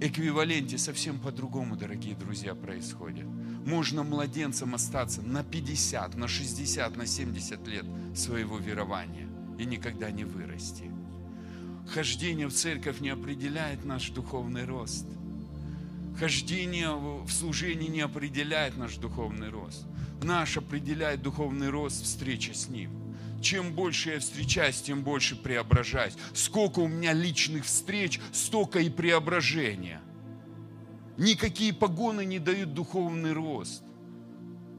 [0.00, 3.24] эквиваленте совсем по-другому, дорогие друзья, происходит.
[3.64, 10.24] Можно младенцем остаться на 50, на 60, на 70 лет своего верования и никогда не
[10.24, 10.90] вырасти.
[11.88, 15.06] Хождение в церковь не определяет наш духовный рост.
[16.18, 19.86] Хождение в служении не определяет наш духовный рост.
[20.22, 22.90] Наш определяет духовный рост встреча с Ним.
[23.40, 26.14] Чем больше я встречаюсь, тем больше преображаюсь.
[26.34, 30.00] Сколько у меня личных встреч, столько и преображения.
[31.16, 33.82] Никакие погоны не дают духовный рост.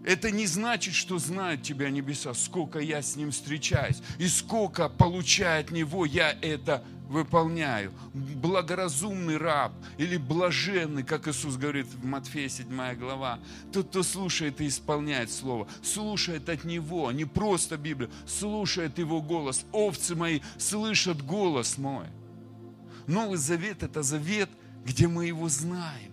[0.04, 5.62] Это не значит, что знают тебя небеса, сколько я с ним встречаюсь, и сколько получая
[5.62, 7.92] от него я это выполняю.
[8.14, 13.40] Благоразумный раб или блаженный, как Иисус говорит в Матфея 7 глава,
[13.74, 19.66] тот, кто слушает и исполняет Слово, слушает от Него, не просто Библию, слушает Его голос.
[19.72, 22.06] Овцы мои слышат голос мой.
[23.08, 24.50] Новый Завет– это завет,
[24.86, 26.11] где мы Его знаем.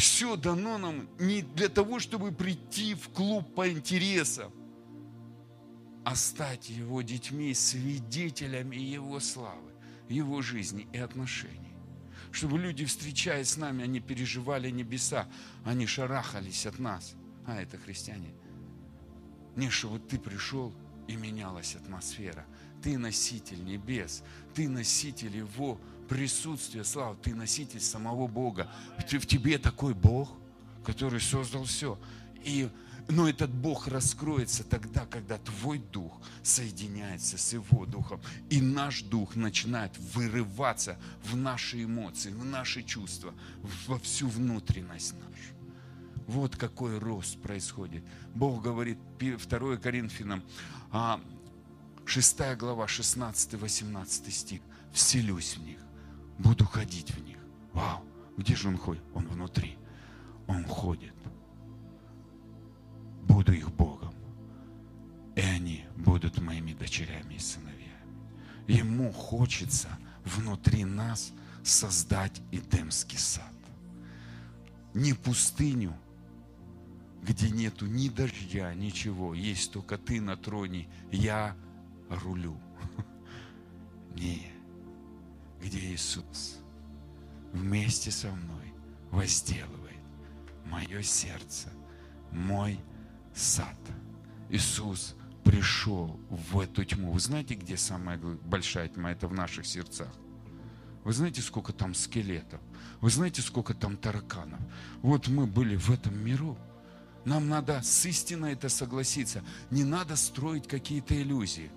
[0.00, 4.50] Все дано нам не для того, чтобы прийти в клуб по интересам,
[6.06, 9.72] а стать Его детьми, свидетелями Его славы,
[10.08, 11.74] Его жизни и отношений.
[12.32, 15.28] Чтобы люди, встречаясь с нами, они переживали небеса,
[15.66, 17.14] они шарахались от нас.
[17.46, 18.32] А, это христиане.
[19.54, 20.72] Не, чтобы ты пришел
[21.08, 22.46] и менялась атмосфера.
[22.82, 24.22] Ты носитель небес,
[24.54, 25.78] ты носитель Его
[26.10, 28.68] присутствие, слава, ты носитель самого Бога.
[28.98, 30.28] В тебе такой Бог,
[30.84, 31.96] который создал все.
[32.42, 32.68] И,
[33.08, 38.20] но этот Бог раскроется тогда, когда твой дух соединяется с Его духом.
[38.50, 43.32] И наш дух начинает вырываться в наши эмоции, в наши чувства,
[43.86, 45.54] во всю внутренность нашу.
[46.26, 48.02] Вот какой рост происходит.
[48.34, 50.42] Бог говорит, 2 Коринфянам,
[52.04, 54.60] 6 а, глава, 16-18 стих.
[54.92, 55.78] «Вселюсь в них,
[56.40, 57.38] буду ходить в них.
[57.72, 58.04] Вау,
[58.36, 59.02] где же он ходит?
[59.14, 59.78] Он внутри.
[60.46, 61.14] Он ходит.
[63.24, 64.14] Буду их Богом.
[65.36, 67.80] И они будут моими дочерями и сыновьями.
[68.66, 69.88] Ему хочется
[70.24, 73.44] внутри нас создать Эдемский сад.
[74.92, 75.94] Не пустыню,
[77.22, 79.34] где нету ни дождя, ничего.
[79.34, 81.54] Есть только ты на троне, я
[82.08, 82.58] рулю.
[84.16, 84.49] Нет
[85.60, 86.58] где Иисус
[87.52, 88.72] вместе со мной
[89.10, 89.98] возделывает
[90.64, 91.68] мое сердце,
[92.32, 92.78] мой
[93.34, 93.76] сад.
[94.48, 97.12] Иисус пришел в эту тьму.
[97.12, 99.12] Вы знаете, где самая большая тьма?
[99.12, 100.08] Это в наших сердцах.
[101.04, 102.60] Вы знаете, сколько там скелетов?
[103.00, 104.60] Вы знаете, сколько там тараканов?
[105.02, 106.58] Вот мы были в этом миру.
[107.24, 109.42] Нам надо с истиной это согласиться.
[109.70, 111.70] Не надо строить какие-то иллюзии.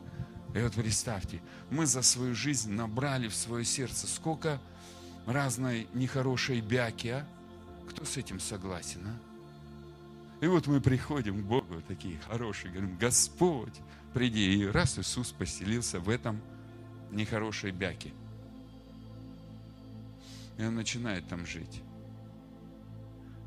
[0.54, 4.60] И вот представьте, мы за свою жизнь набрали в свое сердце сколько
[5.26, 7.28] разной нехорошей бяки, а?
[7.90, 10.44] Кто с этим согласен, а?
[10.44, 13.74] И вот мы приходим к Богу, такие хорошие, говорим, Господь,
[14.14, 14.60] приди.
[14.60, 16.42] И раз Иисус поселился в этом
[17.12, 18.12] нехорошей бяке.
[20.58, 21.82] И он начинает там жить.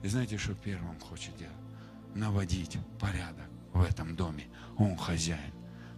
[0.03, 1.55] И знаете, что первым хочет делать?
[2.15, 4.45] Наводить порядок в этом доме.
[4.79, 5.53] Он хозяин.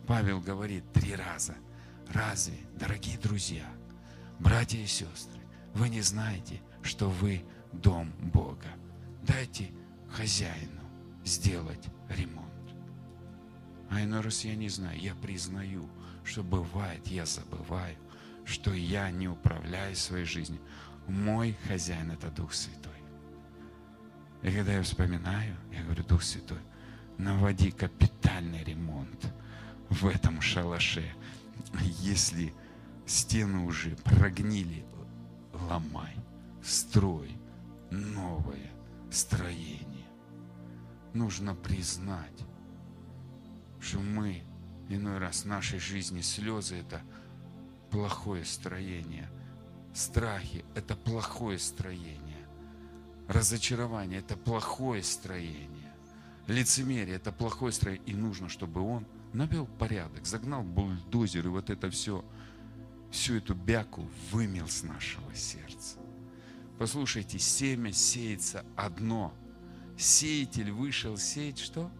[0.09, 1.55] Павел говорит три раза.
[2.09, 3.67] Разве, дорогие друзья,
[4.39, 5.39] братья и сестры,
[5.75, 8.69] вы не знаете, что вы дом Бога?
[9.23, 9.71] Дайте
[10.11, 10.81] хозяину
[11.27, 12.49] сделать ремонт.
[13.91, 15.87] А иной раз я не знаю, я признаю,
[16.25, 17.97] что бывает, я забываю,
[18.47, 20.63] что я не управляю своей жизнью.
[21.07, 22.93] Мой хозяин– это Дух Святой.
[24.41, 26.61] И когда я вспоминаю, я говорю, Дух Святой,
[27.19, 29.35] наводи капитальный ремонт
[29.91, 31.13] в этом шалаше.
[32.01, 32.53] Если
[33.07, 34.85] стены уже прогнили,
[35.53, 36.15] ломай,
[36.63, 37.31] строй
[37.91, 38.71] новое
[39.11, 40.07] строение.
[41.15, 42.45] Нужно признать,
[43.81, 44.43] что мы
[44.89, 47.03] иной раз в нашей жизни слезы– это
[47.91, 49.29] плохое строение.
[49.95, 52.47] Страхи– это плохое строение.
[53.27, 55.93] Разочарование– это плохое строение.
[56.47, 58.07] Лицемерие– это плохое строение.
[58.07, 62.25] И нужно, чтобы он навел порядок, загнал бульдозер и вот это все,
[63.11, 65.99] всю эту бяку вымел с нашего сердца.
[66.79, 69.35] Послушайте, семя сеется одно.
[69.97, 71.91] Сеятель вышел сеять что?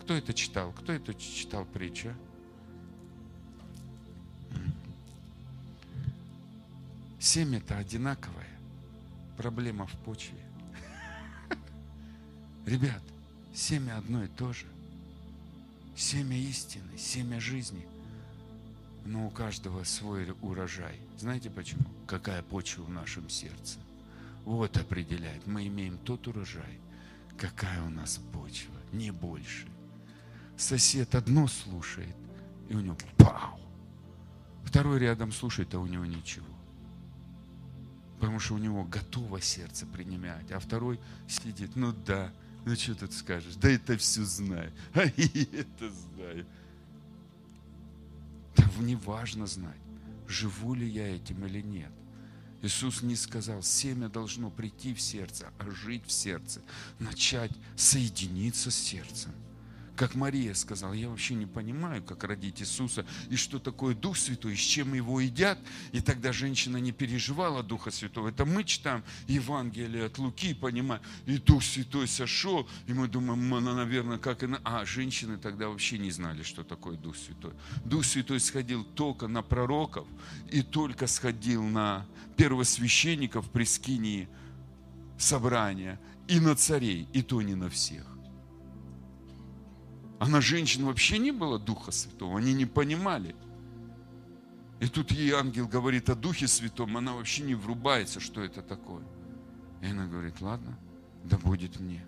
[0.00, 0.72] Кто это читал?
[0.72, 2.14] Кто это читал притчу?
[7.18, 8.48] Семя-то одинаковое.
[9.36, 10.38] Проблема в почве.
[12.66, 13.02] Ребят,
[13.52, 14.66] семя одно и то же.
[15.98, 17.84] Семя истины, семя жизни.
[19.04, 20.96] Но у каждого свой урожай.
[21.18, 21.82] Знаете почему?
[22.06, 23.80] Какая почва в нашем сердце.
[24.44, 25.44] Вот определяет.
[25.48, 26.78] Мы имеем тот урожай,
[27.36, 29.66] какая у нас почва, не больше.
[30.56, 32.14] Сосед одно слушает,
[32.68, 33.58] и у него пау.
[34.62, 36.46] Второй рядом слушает, а у него ничего.
[38.20, 40.52] Потому что у него готово сердце принимать.
[40.52, 42.32] А второй сидит, ну да,
[42.64, 43.54] ну что тут скажешь?
[43.56, 44.72] Да это все знаю.
[44.94, 46.46] А и это знаю.
[48.56, 49.80] Да не важно знать,
[50.26, 51.92] живу ли я этим или нет.
[52.60, 56.60] Иисус не сказал, семя должно прийти в сердце, а жить в сердце,
[56.98, 59.32] начать соединиться с сердцем–
[59.98, 64.52] как Мария сказала, я вообще не понимаю, как родить Иисуса, и что такое Дух Святой,
[64.52, 65.58] и с чем его едят.
[65.90, 68.28] И тогда женщина не переживала Духа Святого.
[68.28, 73.74] Это мы читаем Евангелие от Луки, понимаем, и Дух Святой сошел, и мы думаем, она,
[73.74, 74.60] наверное, как и на...
[74.62, 77.54] А женщины тогда вообще не знали, что такое Дух Святой.
[77.84, 80.06] Дух Святой сходил только на пророков,
[80.52, 82.06] и только сходил на
[82.36, 84.28] первосвященников при скинии
[85.18, 88.07] собрания, и на царей, и то не на всех.
[90.18, 93.36] А на женщин вообще не было Духа Святого, они не понимали.
[94.80, 99.04] И тут ей ангел говорит о Духе Святом, она вообще не врубается, что это такое.
[99.82, 100.78] И она говорит, ладно,
[101.24, 102.04] да будет мне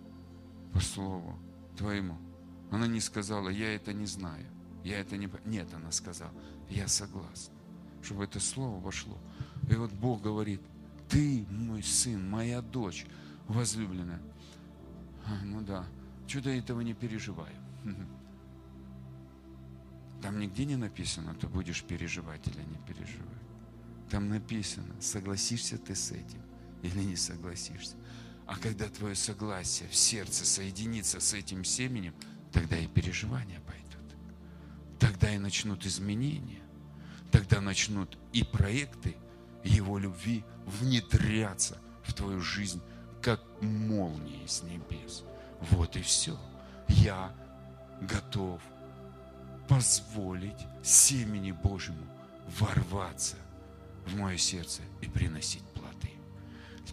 [0.72, 1.38] по слову
[1.76, 2.16] твоему.
[2.70, 4.46] Она не сказала, я это не знаю,
[4.84, 5.28] я это не...
[5.44, 6.32] Нет, она сказала,
[6.68, 7.54] я согласна,
[8.02, 9.18] чтобы это слово вошло.
[9.68, 10.60] И вот Бог говорит,
[11.08, 13.06] ты мой сын, моя дочь,
[13.48, 14.22] возлюбленная.
[15.26, 15.84] А, ну да,
[16.26, 17.54] чудо этого не переживаю.
[20.22, 23.26] Там нигде не написано, ты будешь переживать или не переживать.
[24.10, 26.42] Там написано, согласишься ты с этим
[26.82, 27.96] или не согласишься.
[28.46, 32.14] А когда твое согласие в сердце соединится с этим семенем,
[32.52, 34.16] тогда и переживания пойдут.
[34.98, 36.62] Тогда и начнут изменения.
[37.30, 39.16] Тогда начнут и проекты
[39.62, 42.82] Его любви внедряться в твою жизнь,
[43.22, 45.22] как молнии с небес.
[45.70, 46.36] Вот и все.
[46.88, 47.32] Я
[48.00, 48.60] готов
[49.68, 52.06] позволить семени Божьему
[52.58, 53.36] ворваться
[54.06, 56.10] в мое сердце и приносить плоды.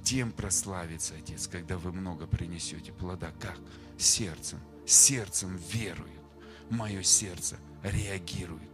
[0.03, 3.31] Тем прославится Отец, когда вы много принесете плода.
[3.39, 3.57] Как?
[3.97, 4.59] Сердцем.
[4.85, 6.21] Сердцем верует.
[6.69, 8.69] Мое сердце реагирует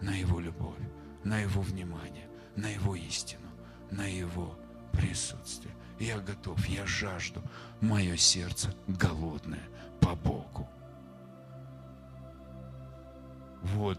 [0.00, 0.78] на Его любовь,
[1.22, 3.48] на Его внимание, на Его истину,
[3.90, 4.58] на Его
[4.92, 5.74] присутствие.
[6.00, 7.42] Я готов, я жажду.
[7.80, 9.62] Мое сердце голодное
[10.00, 10.68] по Богу.
[13.64, 13.98] Вот,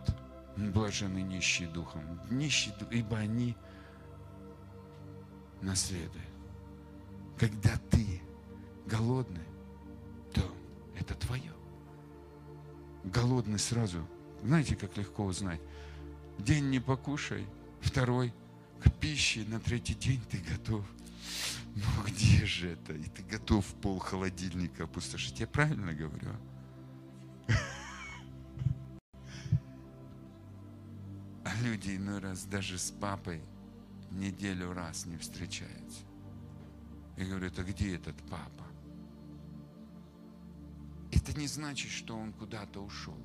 [0.55, 3.55] блажены нищие духом, нищие, ибо они
[5.61, 6.11] наследуют.
[7.38, 8.22] Когда ты
[8.86, 9.43] голодный,
[10.34, 10.41] то
[10.97, 11.51] это твое.
[13.03, 14.07] Голодный сразу,
[14.43, 15.61] знаете, как легко узнать?
[16.38, 17.45] День не покушай,
[17.82, 18.34] второй
[18.84, 20.86] к пище, на третий день ты готов.
[21.76, 22.93] Ну где же это?
[22.93, 25.39] И ты готов пол холодильника опустошить.
[25.39, 26.32] Я правильно говорю?
[31.62, 33.41] Люди иной раз даже с папой
[34.12, 36.03] неделю раз не встречаются.
[37.18, 38.66] И говорят, а где этот папа?
[41.12, 43.18] Это не значит, что он куда-то ушел.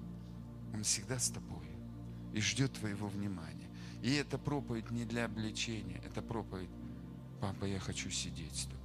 [0.72, 1.66] Он всегда с тобой
[2.32, 3.68] и ждет твоего внимания.
[4.02, 6.70] И эта проповедь не для обличения, это проповедь,
[7.40, 8.80] папа, я хочу сидеть с тобой.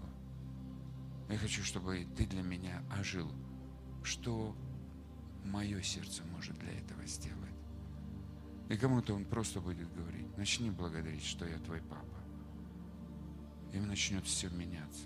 [1.29, 3.31] Я хочу, чтобы ты для меня ожил.
[4.03, 4.55] Что
[5.43, 7.44] мое сердце может для этого сделать?
[8.69, 12.17] И кому-то он просто будет говорить, начни благодарить, что я твой папа.
[13.73, 15.05] И начнет все меняться.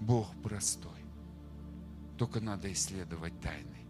[0.00, 1.04] Бог простой.
[2.18, 3.86] Только надо исследовать тайны.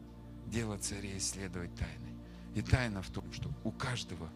[0.47, 2.15] Дело царей исследовать тайны.
[2.55, 4.31] И тайна в том, что у каждого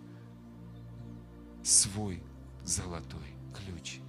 [1.62, 2.22] свой
[2.64, 4.00] золотой ключ.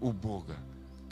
[0.00, 0.56] У Бога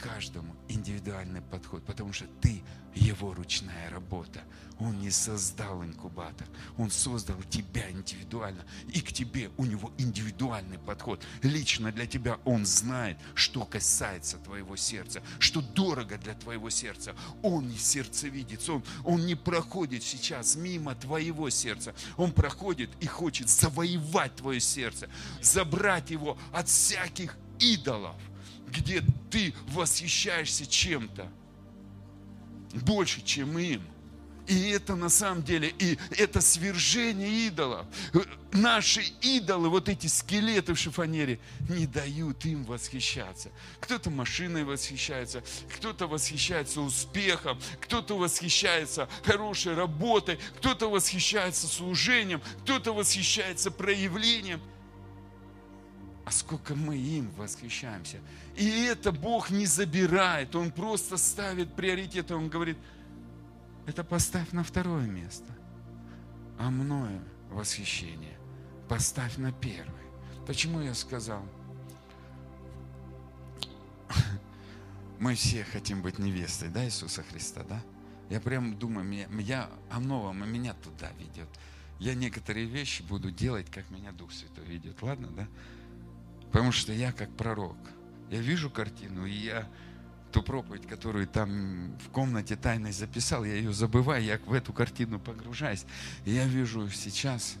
[0.01, 2.63] каждому индивидуальный подход, потому что ты
[2.95, 4.41] его ручная работа.
[4.79, 6.47] Он не создал инкубатор,
[6.77, 8.65] он создал тебя индивидуально.
[8.91, 11.23] И к тебе у него индивидуальный подход.
[11.43, 17.15] Лично для тебя он знает, что касается твоего сердца, что дорого для твоего сердца.
[17.43, 21.93] Он сердцевидец, он, он не проходит сейчас мимо твоего сердца.
[22.17, 25.09] Он проходит и хочет завоевать твое сердце,
[25.41, 28.15] забрать его от всяких идолов
[28.71, 31.29] где ты восхищаешься чем-то
[32.73, 33.81] больше, чем им.
[34.47, 37.85] И это на самом деле, и это свержение идолов.
[38.51, 43.49] Наши идолы, вот эти скелеты в шифонере, не дают им восхищаться.
[43.79, 45.43] Кто-то машиной восхищается,
[45.73, 54.59] кто-то восхищается успехом, кто-то восхищается хорошей работой, кто-то восхищается служением, кто-то восхищается проявлением
[56.25, 58.17] а сколько мы им восхищаемся.
[58.55, 62.35] И это Бог не забирает, Он просто ставит приоритеты.
[62.35, 62.77] Он говорит,
[63.85, 65.51] это поставь на второе место,
[66.59, 68.37] а мною восхищение
[68.91, 70.03] поставь на первое.
[70.45, 71.41] Почему я сказал?
[75.19, 77.81] Мы все хотим быть невестой, да, Иисуса Христа, да?
[78.29, 81.47] Я прям думаю, меня, я о новом, и меня туда ведет.
[81.99, 85.47] Я некоторые вещи буду делать, как меня Дух Святой ведет, ладно, да?
[86.51, 87.77] Потому что я как пророк.
[88.29, 89.67] Я вижу картину, и я
[90.31, 95.19] ту проповедь, которую там в комнате тайной записал, я ее забываю, я в эту картину
[95.19, 95.85] погружаюсь.
[96.25, 97.57] И я вижу сейчас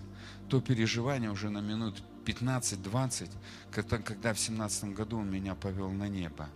[0.49, 3.29] то переживание уже на минут 15-20,
[3.71, 6.49] когда, когда в семнадцатом году он меня повел на небо.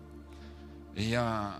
[0.95, 1.55] И я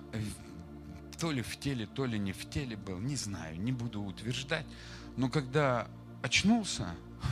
[1.20, 4.66] то ли в теле, то ли не в теле был, не знаю, не буду утверждать.
[5.18, 5.88] Но когда
[6.22, 6.90] очнулся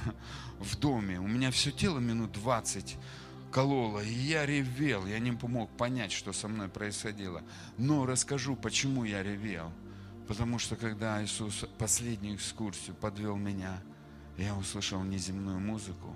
[0.60, 2.98] в доме, у меня все тело минут 20
[3.54, 7.44] кололо, и я ревел, я не помог понять, что со мной происходило.
[7.78, 9.72] Но расскажу, почему я ревел.
[10.28, 13.82] Потому что когда Иисус последнюю экскурсию подвел меня,
[14.38, 16.16] я услышал неземную музыку,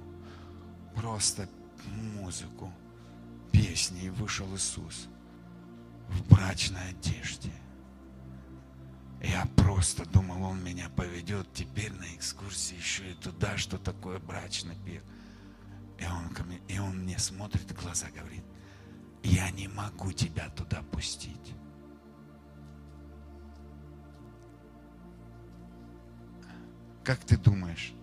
[0.96, 1.48] просто
[2.16, 2.74] музыку,
[3.52, 5.08] песни, и вышел Иисус
[6.10, 7.52] в брачной одежде.
[9.22, 14.76] Я просто думал, Он меня поведет теперь на экскурсии еще и туда, что такое брачный
[14.86, 15.04] пир.
[16.00, 18.44] И он, ко мне, и он мне смотрит в глаза, говорит,
[19.24, 21.56] я не могу тебя туда пустить.
[27.04, 27.94] Как ты думаешь,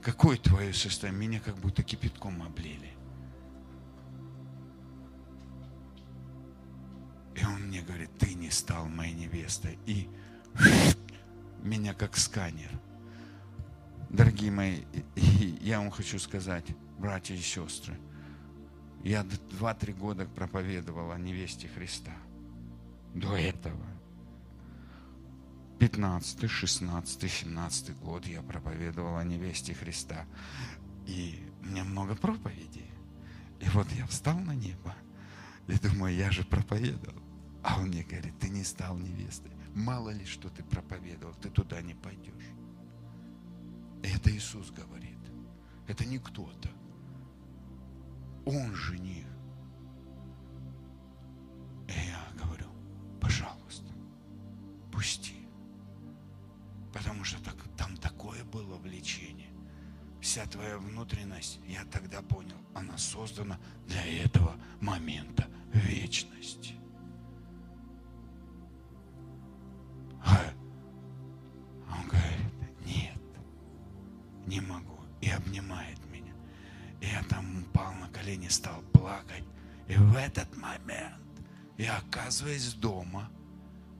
[0.00, 1.28] какое твое состояние?
[1.28, 2.92] Меня как будто кипятком облили.
[7.34, 9.78] И он мне говорит, ты не стал моей невестой.
[9.86, 10.08] И
[11.62, 12.70] меня как сканер.
[14.10, 14.82] Дорогие мои,
[15.60, 16.64] я вам хочу сказать,
[16.98, 17.98] братья и сестры,
[19.04, 22.12] я два-три года проповедовал о невесте Христа.
[23.14, 23.86] До этого.
[25.78, 30.26] 15, 16, 17 год я проповедовал о невесте Христа.
[31.06, 32.90] И у меня много проповедей.
[33.60, 34.94] И вот я встал на небо
[35.68, 37.22] и думаю, я же проповедовал.
[37.62, 39.52] А он мне говорит, ты не стал невестой.
[39.74, 42.34] Мало ли, что ты проповедовал, ты туда не пойдешь.
[44.02, 45.18] Это Иисус говорит.
[45.86, 46.68] Это не кто-то.
[48.50, 49.26] Он жених.
[51.86, 52.64] И я говорю,
[53.20, 53.92] пожалуйста,
[54.90, 55.46] пусти.
[56.94, 59.50] Потому что так, там такое было влечение.
[60.22, 66.37] Вся твоя внутренность, я тогда понял, она создана для этого момента вечности.
[81.78, 83.30] И оказываясь дома,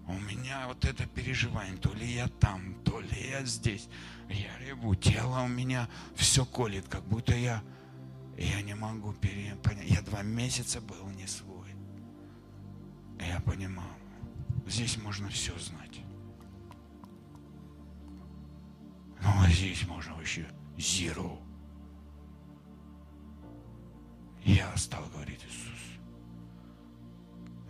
[0.09, 3.89] у меня вот это переживание, то ли я там, то ли я здесь.
[4.29, 7.63] Я реву, тело у меня все колет, как будто я,
[8.37, 9.91] я не могу понять.
[9.91, 11.69] Я два месяца был не свой.
[13.21, 13.91] Я понимал,
[14.67, 16.01] здесь можно все знать.
[19.23, 21.39] Ну, а здесь можно вообще zero.
[24.45, 25.98] Я стал говорить, Иисус,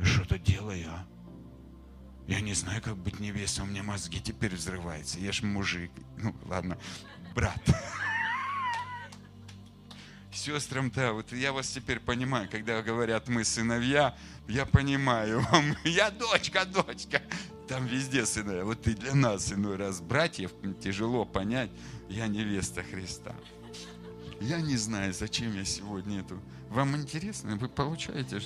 [0.02, 1.06] что-то делай, а?
[2.26, 5.18] Я не знаю, как быть невестой, у меня мозги теперь взрываются.
[5.18, 5.90] Я ж мужик.
[6.18, 6.78] Ну, ладно,
[7.34, 7.58] брат.
[10.30, 14.14] Сестрам-то, вот я вас теперь понимаю, когда говорят мы сыновья,
[14.46, 15.44] я понимаю,
[15.84, 17.22] я дочка, дочка.
[17.66, 18.64] Там везде сыновья.
[18.64, 21.70] Вот и для нас иной раз, братьев, тяжело понять,
[22.08, 23.34] я невеста Христа.
[24.40, 26.40] Я не знаю, зачем я сегодня эту.
[26.68, 27.56] Вам интересно?
[27.56, 28.40] Вы получаете?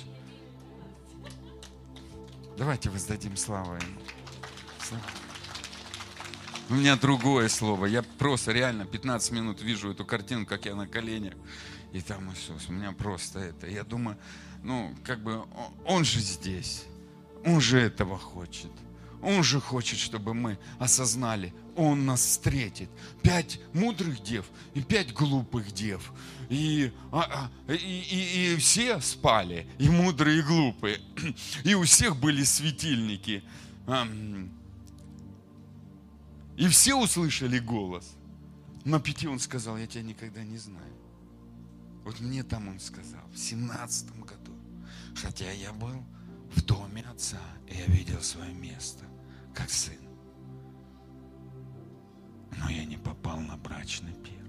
[2.57, 3.99] Давайте воздадим славу ему.
[4.79, 5.03] Слава.
[6.69, 7.87] У меня другое слово.
[7.87, 11.33] Я просто реально 15 минут вижу эту картину, как я на коленях.
[11.91, 12.69] И там Иисус.
[12.69, 13.67] У меня просто это.
[13.67, 14.17] Я думаю,
[14.63, 15.45] ну, как бы,
[15.85, 16.85] Он же здесь.
[17.45, 18.71] Он же этого хочет.
[19.23, 22.89] Он же хочет, чтобы мы осознали, Он нас встретит.
[23.21, 26.11] Пять мудрых дев и пять глупых дев.
[26.49, 30.99] И, а, а, и, и, и все спали, и мудрые, и глупые.
[31.63, 33.43] И у всех были светильники.
[36.57, 38.15] И все услышали голос.
[38.83, 40.93] Но пяти он сказал, я тебя никогда не знаю.
[42.03, 44.53] Вот мне там он сказал, в семнадцатом году.
[45.15, 46.03] Хотя я был
[46.53, 49.05] в доме отца, и я видел свое место
[49.53, 49.97] как сын.
[52.57, 54.43] Но я не попал на брачный пир.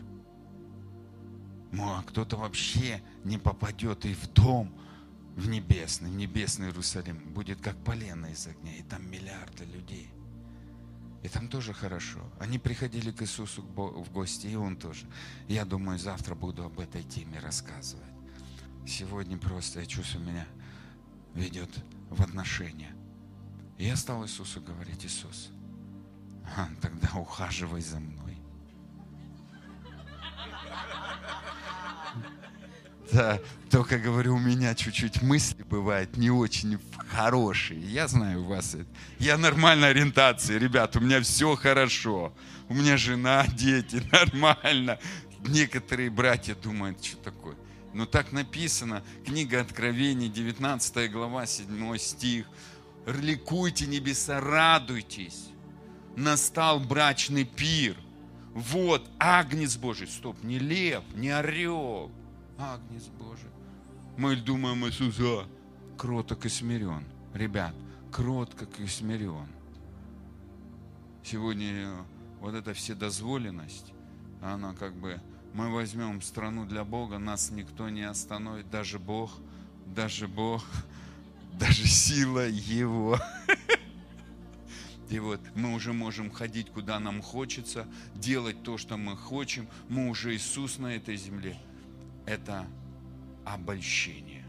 [1.72, 4.72] Ну, а кто-то вообще не попадет и в дом,
[5.36, 7.18] в небесный, в небесный Иерусалим.
[7.34, 10.08] Будет как полено из огня, и там миллиарды людей.
[11.24, 12.20] И там тоже хорошо.
[12.38, 15.06] Они приходили к Иисусу в гости, и Он тоже.
[15.48, 18.04] Я думаю, завтра буду об этой теме рассказывать.
[18.86, 20.46] Сегодня просто я чувствую, меня
[21.34, 21.70] ведет
[22.10, 22.94] в отношения.
[23.78, 25.50] И я стал Иисусу говорить, Иисус,
[26.56, 28.38] а, тогда ухаживай за мной.
[33.12, 33.38] Да,
[33.70, 37.80] только говорю, у меня чуть-чуть мысли бывают не очень хорошие.
[37.80, 38.76] Я знаю вас.
[39.18, 42.32] Я нормальной ориентации, ребят, у меня все хорошо.
[42.68, 44.98] У меня жена, дети, нормально.
[45.46, 47.56] Некоторые братья думают, что такое.
[47.92, 52.46] Но так написано, книга Откровений, 19 глава, 7 стих
[53.06, 55.48] ликуйте небеса, радуйтесь.
[56.16, 57.96] Настал брачный пир.
[58.54, 60.06] Вот Агнец Божий.
[60.06, 62.10] Стоп, не лев, не орел.
[62.58, 63.50] Агнец Божий.
[64.16, 65.46] Мы думаем, Иисус, а,
[65.98, 67.04] кроток и смирен.
[67.32, 67.74] Ребят,
[68.12, 69.48] кроток и смирен.
[71.24, 71.96] Сегодня
[72.40, 73.92] вот эта вседозволенность,
[74.40, 75.20] она как бы,
[75.52, 79.32] мы возьмем страну для Бога, нас никто не остановит, даже Бог,
[79.86, 80.62] даже Бог
[81.58, 83.18] даже сила Его.
[85.10, 89.68] И вот мы уже можем ходить, куда нам хочется, делать то, что мы хотим.
[89.88, 91.56] Мы уже Иисус на этой земле.
[92.26, 92.66] Это
[93.44, 94.44] обольщение.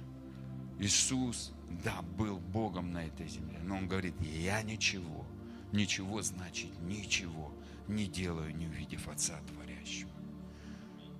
[0.80, 1.52] Иисус,
[1.84, 5.26] да, был Богом на этой земле, но Он говорит, я ничего,
[5.72, 7.54] ничего значит ничего
[7.88, 10.10] не делаю, не увидев Отца Творящего.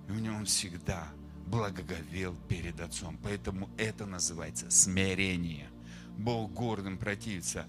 [0.08, 1.08] И Него Он всегда
[1.46, 3.18] благоговел перед Отцом.
[3.22, 5.68] Поэтому это называется смирение.
[6.16, 7.66] Бог гордым противится.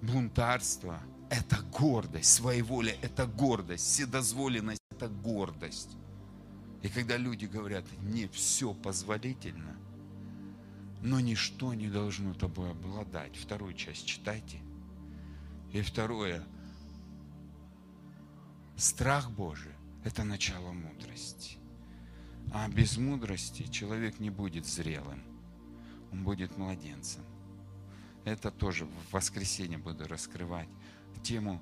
[0.00, 5.96] Бунтарство– это гордость, своеволие– это гордость, вседозволенность– это гордость.
[6.82, 9.76] И когда люди говорят, мне все позволительно,
[11.00, 13.36] но ничто не должно тобой обладать.
[13.36, 14.58] Вторую часть читайте.
[15.72, 16.44] И второе,
[18.76, 19.72] страх Божий–
[20.04, 21.58] это начало мудрости.
[22.52, 25.22] А без мудрости человек не будет зрелым,
[26.12, 27.22] он будет младенцем.
[28.24, 30.68] Это тоже в воскресенье буду раскрывать
[31.22, 31.60] тему,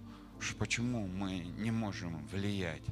[0.58, 2.82] почему мы не можем влиять.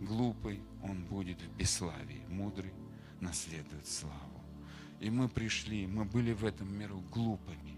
[0.00, 2.72] Глупый, он будет в бесславии, мудрый
[3.20, 4.44] наследует славу.
[5.00, 7.76] И мы пришли, мы были в этом миру глупыми.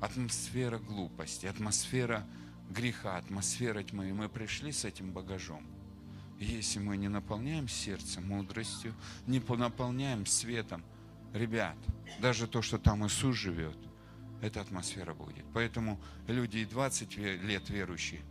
[0.00, 2.26] Атмосфера глупости, атмосфера
[2.70, 4.08] греха, атмосфера тьмы.
[4.08, 5.66] И мы пришли с этим багажом.
[6.38, 8.94] Если мы не наполняем сердце мудростью,
[9.26, 10.84] не наполняем светом,
[11.32, 11.76] ребят,
[12.20, 13.76] даже то, что там Иисус живет,
[14.40, 15.44] эта атмосфера будет.
[15.54, 18.22] Поэтому люди и 20 лет верующие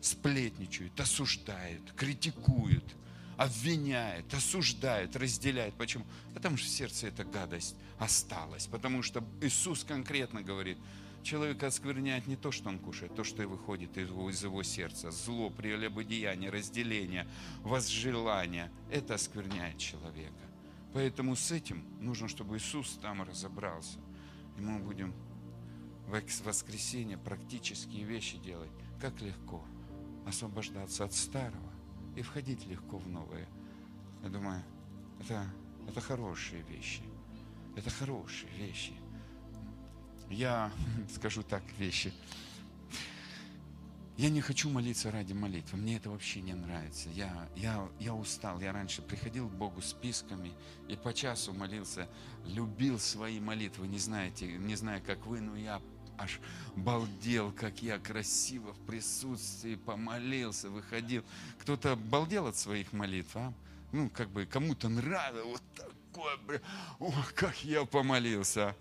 [0.00, 2.84] сплетничают, осуждают, критикуют.
[3.36, 5.74] обвиняет, осуждает, разделяет.
[5.74, 6.06] Почему?
[6.32, 8.66] Потому что в сердце эта гадость осталась.
[8.66, 10.78] Потому что Иисус конкретно говорит,
[11.22, 14.62] человека оскверняет не то, что он кушает, то, что и выходит из его, из его
[14.62, 15.10] сердца.
[15.10, 17.26] Зло, прелюбодеяние, разделение,
[17.62, 18.70] возжелание.
[18.90, 20.32] Это оскверняет человека.
[20.94, 23.98] Поэтому с этим нужно, чтобы Иисус там разобрался.
[24.56, 25.12] И мы будем
[26.06, 28.70] в воскресенье практические вещи делать.
[29.00, 29.64] Как легко
[30.26, 31.72] освобождаться от старого
[32.16, 33.46] и входить легко в новое.
[34.22, 34.62] Я думаю,
[35.20, 35.46] это,
[35.88, 37.02] это хорошие вещи.
[37.76, 38.92] Это хорошие вещи.
[40.30, 40.72] Я
[41.14, 42.12] скажу так вещи.
[44.16, 45.76] Я не хочу молиться ради молитвы.
[45.76, 47.10] Мне это вообще не нравится.
[47.10, 48.58] Я, я, я устал.
[48.60, 50.54] Я раньше приходил к Богу списками
[50.88, 52.08] и по часу молился,
[52.46, 53.86] любил свои молитвы.
[53.86, 55.82] Не знаете, не знаю, как вы, но я
[56.18, 56.40] аж
[56.76, 61.24] балдел, как я красиво в присутствии помолился, выходил.
[61.60, 63.52] Кто-то балдел от своих молитв, а?
[63.92, 66.60] Ну, как бы кому-то нравилось, вот такое, бля,
[66.98, 68.74] о, как я помолился.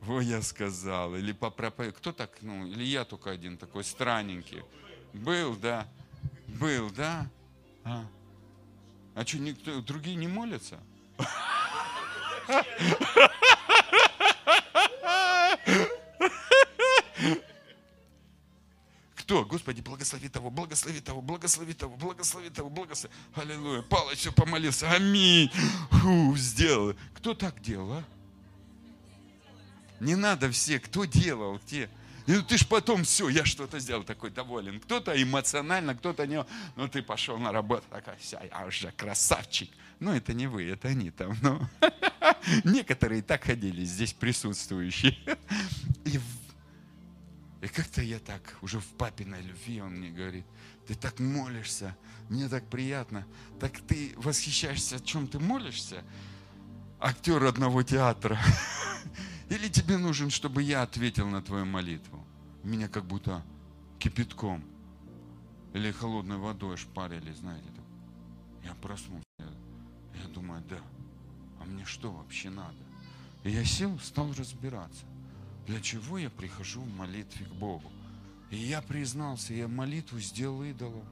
[0.00, 1.94] Во я сказал, или по проповеди.
[1.96, 4.62] Кто так, ну, или я только один такой странненький.
[5.12, 5.86] Был, да,
[6.46, 7.28] был, да.
[7.84, 8.06] А,
[9.14, 10.78] а что, никто, другие не молятся?
[19.30, 19.44] Кто?
[19.44, 23.14] Господи, благослови того, благослови того, благослови того, благослови того, благослови.
[23.34, 23.82] Аллилуйя.
[23.82, 24.90] Палыч все помолился.
[24.90, 25.48] Аминь.
[25.92, 26.96] Фу, сделал.
[27.14, 28.04] Кто так делал, а?
[30.00, 31.88] Не надо все, кто делал, те.
[32.26, 34.80] И ну, ты ж потом все, я что-то сделал, такой доволен.
[34.80, 36.44] Кто-то эмоционально, кто-то не.
[36.74, 39.70] Ну ты пошел на работу, такая вся, я уже красавчик.
[40.00, 41.36] Ну это не вы, это они там.
[41.40, 41.70] Но
[42.64, 45.16] некоторые так ходили, здесь присутствующие.
[46.04, 46.18] И
[47.60, 50.46] и как-то я так, уже в папиной любви, он мне говорит,
[50.86, 51.94] ты так молишься,
[52.30, 53.26] мне так приятно.
[53.58, 56.02] Так ты восхищаешься, о чем ты молишься?
[56.98, 58.38] Актер одного театра.
[59.50, 62.24] Или тебе нужен, чтобы я ответил на твою молитву?
[62.62, 63.44] Меня как будто
[63.98, 64.64] кипятком
[65.74, 67.68] или холодной водой шпарили, знаете.
[68.64, 69.24] Я проснулся.
[69.38, 70.80] Я думаю, да,
[71.60, 72.76] а мне что вообще надо?
[73.44, 75.04] И я сел, стал разбираться
[75.70, 77.92] для чего я прихожу в молитве к Богу.
[78.50, 81.04] И я признался, я молитву сделал идолом.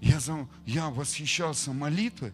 [0.00, 2.32] Я, за, я восхищался молитвой,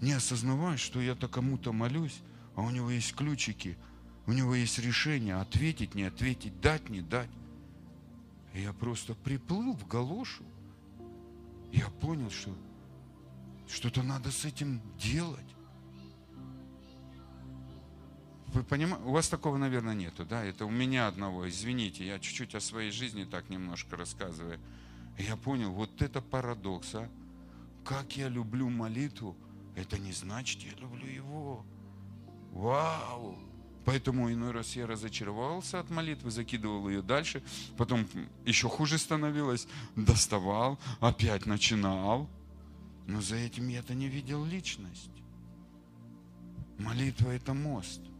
[0.00, 2.20] не осознавая, что я-то кому-то молюсь,
[2.54, 3.76] а у него есть ключики,
[4.26, 7.30] у него есть решение ответить, не ответить, дать, не дать.
[8.54, 10.44] И я просто приплыл в галошу.
[11.72, 12.56] Я понял, что
[13.66, 15.55] что-то надо с этим делать.
[18.56, 20.42] Вы понимаете, у вас такого, наверное, нету, да?
[20.42, 24.58] Это у меня одного, извините, я чуть-чуть о своей жизни так немножко рассказываю.
[25.18, 27.10] я понял, вот это парадокс, а?
[27.84, 29.36] Как я люблю молитву,
[29.74, 31.66] это не значит, я люблю его.
[32.52, 33.38] Вау!
[33.84, 37.42] Поэтому иной раз я разочаровался от молитвы, закидывал ее дальше,
[37.76, 38.08] потом
[38.46, 42.26] еще хуже становилось, доставал, опять начинал.
[43.06, 45.10] Но за этим я-то не видел личность.
[46.78, 48.00] Молитва– это мост–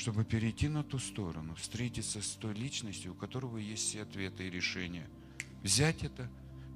[0.00, 4.50] чтобы перейти на ту сторону, встретиться с той личностью, у которого есть все ответы и
[4.50, 5.06] решения.
[5.62, 6.26] Взять это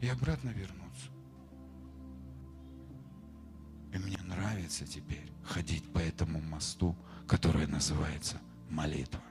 [0.02, 1.08] и обратно вернуться.
[3.94, 6.94] И мне нравится теперь ходить по этому мосту,
[7.26, 9.22] который называется молитва.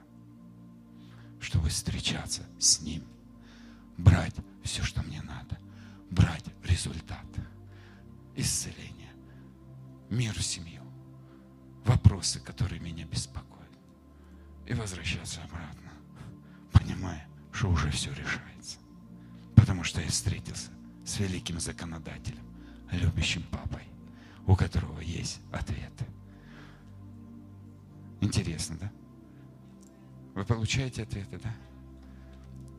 [1.40, 3.04] Чтобы встречаться с Ним,
[3.96, 4.34] брать
[4.64, 5.56] все, что мне надо,
[6.10, 7.26] брать результат,
[8.34, 9.12] исцеление,
[10.10, 10.82] мир в семью,
[11.84, 13.53] вопросы, которые меня беспокоят
[14.66, 15.92] и возвращаться обратно,
[16.72, 18.78] понимая, что уже все решается.
[19.54, 20.70] Потому что я встретился
[21.04, 22.42] с великим законодателем,
[22.90, 23.82] любящим папой,
[24.46, 26.06] у которого есть ответы.
[28.20, 28.92] Интересно, да?
[30.34, 31.54] Вы получаете ответы, да?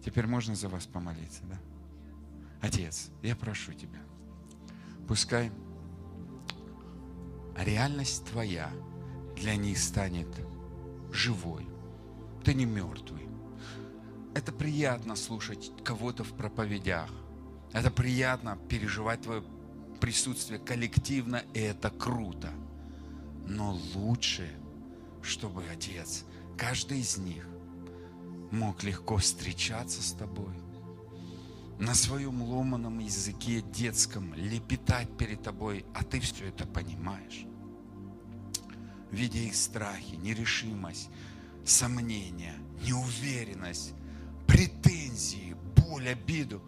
[0.04, 1.60] Теперь можно за вас помолиться, да?
[2.62, 4.00] Отец, я прошу тебя,
[5.08, 5.52] пускай
[7.58, 8.72] реальность твоя
[9.36, 10.28] для них станет
[11.12, 11.66] живой,
[12.46, 13.28] ты не мертвый.
[14.36, 17.10] Это приятно слушать кого-то в проповедях.
[17.74, 19.43] Это приятно переживать твое
[20.00, 22.52] присутствие коллективно, и это круто.
[23.48, 24.48] Но лучше,
[25.24, 26.24] чтобы Отец,
[26.56, 27.48] каждый из них
[28.52, 30.54] мог легко встречаться с тобой,
[31.80, 37.46] на своем ломаном языке детском лепетать перед тобой, а ты все это понимаешь.
[39.12, 41.10] Видя их страхи, нерешимость,
[41.66, 43.93] сомнения, неуверенность,
[44.47, 46.61] претензии, боль, обиду,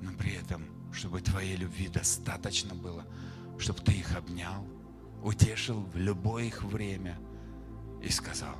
[0.00, 3.04] но при этом чтобы Твоей любви достаточно было,
[3.58, 4.66] чтобы Ты их обнял,
[5.22, 7.18] утешил в любое их время
[8.02, 8.56] и сказал,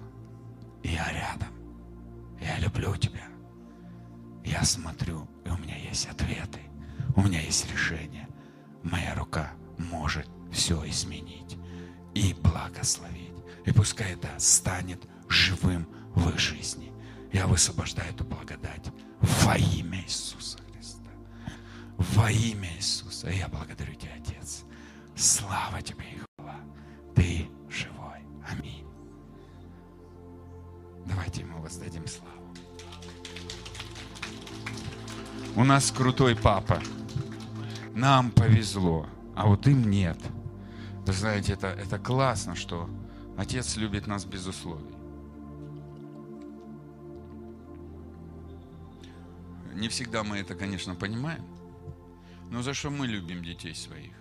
[0.83, 1.53] я рядом,
[2.41, 3.27] я люблю Тебя,
[4.45, 6.61] я смотрю, и у меня есть ответы,
[7.17, 8.29] у меня есть решение,
[8.83, 11.57] моя рука может все изменить
[12.15, 13.31] и благословить.
[13.67, 16.93] И пускай это станет живым в их жизни.
[17.33, 21.11] Я высвобождаю эту благодать во имя Иисуса Христа.
[21.97, 23.31] Во имя Иисуса.
[23.31, 24.65] Я благодарю Тебя, Отец.
[25.15, 26.57] Слава Тебе и хвала.
[27.15, 28.21] Ты живой.
[28.51, 28.87] Аминь.
[31.07, 32.55] Давайте Ему воздадим славу.
[35.57, 36.81] У нас крутой папа.
[37.95, 39.07] Нам повезло,
[39.37, 40.19] а вот им нет.
[41.07, 42.89] Вы знаете, это, это классно, что
[43.37, 45.00] Отец любит нас без условий.
[49.75, 51.45] Не всегда мы это, конечно, понимаем.
[52.51, 54.13] Но за что мы любим детей своих?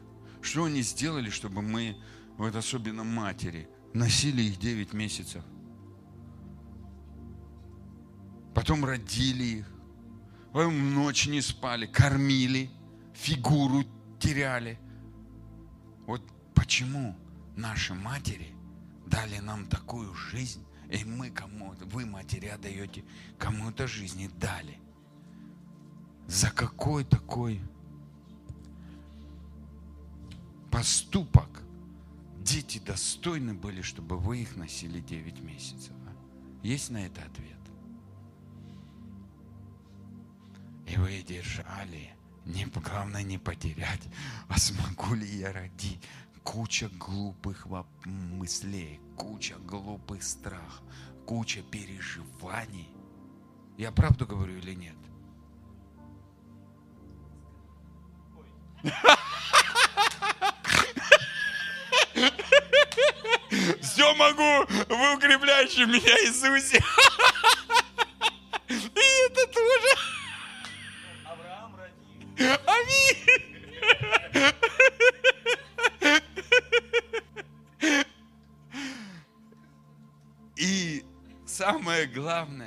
[0.41, 1.97] Что они сделали, чтобы мы,
[2.37, 5.43] вот особенно матери, носили их 9 месяцев?
[8.53, 9.71] Потом родили их,
[10.53, 12.69] потом ночь не спали, кормили,
[13.13, 13.83] фигуру
[14.19, 14.79] теряли.
[16.05, 16.21] Вот
[16.53, 17.15] почему
[17.55, 18.53] наши матери
[19.07, 23.03] дали нам такую жизнь, и мы кому-то, вы, матери, отдаете
[23.37, 24.77] кому-то жизни дали–
[26.30, 27.59] за какой такой
[30.69, 31.63] поступок
[32.38, 35.91] дети достойны были, чтобы вы их носили 9 месяцев?
[36.05, 36.13] А?
[36.61, 37.57] Есть на это ответ?
[40.88, 42.13] И вы держали,
[42.45, 44.03] не, главное не потерять,
[44.49, 45.99] а смогу ли я родить?
[46.43, 47.67] Куча глупых
[48.05, 50.84] мыслей, куча глупых страхов,
[51.25, 52.89] куча переживаний.
[53.80, 54.95] Я правду говорю или нет?
[63.82, 66.84] Все могу в укрепляющем меня Иисусе.
[68.69, 69.97] И это тоже.
[72.65, 73.39] Аминь.
[80.55, 81.05] И
[81.45, 82.59] самое главное,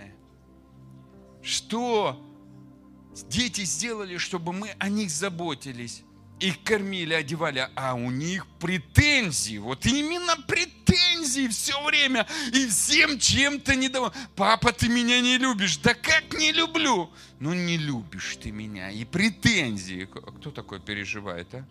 [3.52, 6.02] дети сделали, чтобы мы о них заботились.
[6.40, 9.58] Их кормили, одевали, а у них претензии.
[9.58, 12.26] Вот именно претензии все время.
[12.52, 14.12] И всем чем-то недоволен.
[14.34, 15.76] Папа, ты меня не любишь.
[15.78, 17.10] Да как не люблю?
[17.38, 18.90] Ну не любишь ты меня.
[18.90, 20.06] И претензии.
[20.06, 21.64] Кто такой переживает, а?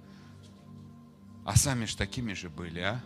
[1.44, 3.04] А сами ж такими же были, а?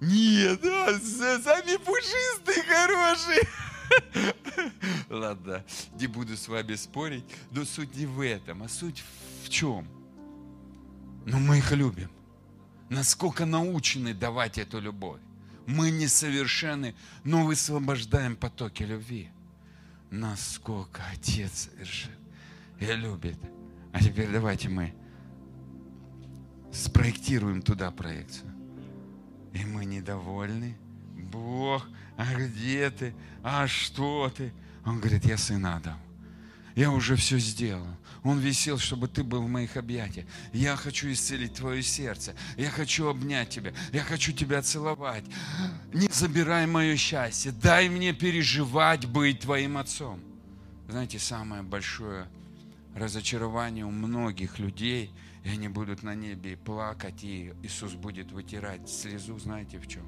[0.00, 3.48] Нет, а, сами пушистые, хорошие.
[5.10, 5.64] Ладно,
[5.98, 9.02] не буду с вами спорить, но суть не в этом, а суть
[9.44, 9.86] в чем?
[11.26, 12.10] Ну, мы их любим.
[12.88, 15.20] Насколько научены давать эту любовь.
[15.66, 19.30] Мы несовершенны, но высвобождаем потоки любви.
[20.10, 22.10] Насколько Отец совершен
[22.78, 23.38] и любит.
[23.92, 24.94] А теперь давайте мы
[26.72, 28.52] спроектируем туда проекцию.
[29.54, 30.76] И мы недовольны.
[31.32, 33.14] Бог а где ты?
[33.42, 34.52] А что ты?
[34.84, 35.98] Он говорит, я сына дам.
[36.74, 37.86] Я уже все сделал.
[38.24, 40.26] Он висел, чтобы ты был в моих объятиях.
[40.52, 42.34] Я хочу исцелить твое сердце.
[42.56, 43.72] Я хочу обнять тебя.
[43.92, 45.24] Я хочу тебя целовать.
[45.92, 47.52] Не забирай мое счастье.
[47.52, 50.20] Дай мне переживать быть твоим отцом.
[50.88, 52.26] Знаете, самое большое
[52.94, 55.10] разочарование у многих людей,
[55.44, 60.04] и они будут на небе плакать, и Иисус будет вытирать слезу, знаете в чем?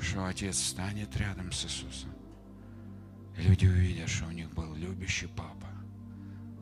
[0.00, 2.12] Что Отец станет рядом с Иисусом.
[3.36, 5.68] люди увидят, что у них был любящий папа,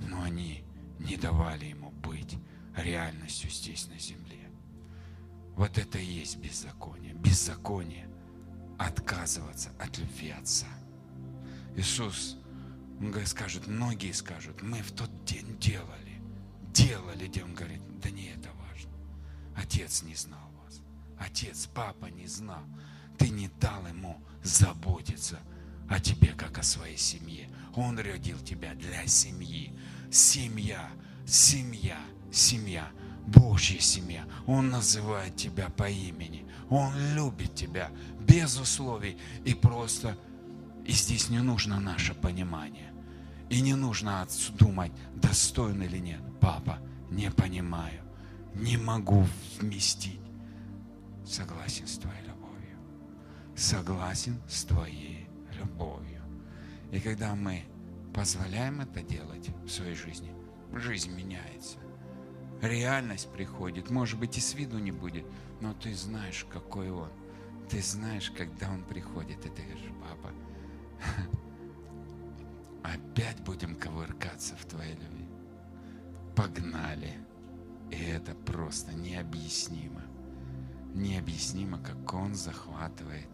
[0.00, 0.64] но они
[0.98, 2.36] не давали ему быть
[2.76, 4.50] реальностью здесь на земле.
[5.56, 7.14] Вот это и есть беззаконие.
[7.14, 8.08] Беззаконие
[8.78, 10.68] отказываться от любви Отца.
[11.76, 12.36] Иисус,
[13.24, 16.20] скажет, многие скажут, мы в тот день делали,
[16.72, 18.92] делали, где Он говорит, да не это важно.
[19.56, 20.82] Отец не знал вас.
[21.18, 22.64] Отец, папа не знал
[23.18, 25.38] ты не дал ему заботиться
[25.88, 27.48] о тебе, как о своей семье.
[27.74, 29.72] Он родил тебя для семьи.
[30.10, 30.90] Семья,
[31.26, 31.98] семья,
[32.32, 32.88] семья,
[33.26, 34.24] Божья семья.
[34.46, 36.46] Он называет тебя по имени.
[36.70, 37.90] Он любит тебя
[38.20, 39.18] без условий.
[39.44, 40.16] И просто,
[40.84, 42.92] и здесь не нужно наше понимание.
[43.48, 44.26] И не нужно
[44.58, 46.20] думать, достоин или нет.
[46.40, 46.78] Папа,
[47.10, 48.02] не понимаю,
[48.54, 49.26] не могу
[49.58, 50.20] вместить.
[51.24, 52.25] Согласен с твоей
[53.56, 55.26] согласен с Твоей
[55.58, 56.22] любовью.
[56.92, 57.64] И когда мы
[58.14, 60.32] позволяем это делать в своей жизни,
[60.72, 61.78] жизнь меняется.
[62.60, 63.90] Реальность приходит.
[63.90, 65.26] Может быть, и с виду не будет,
[65.60, 67.10] но ты знаешь, какой он.
[67.68, 70.32] Ты знаешь, когда он приходит, и ты говоришь, папа,
[72.84, 75.28] опять будем ковыркаться в твоей любви.
[76.34, 77.14] Погнали.
[77.90, 80.02] И это просто необъяснимо.
[80.94, 83.28] Необъяснимо, как он захватывает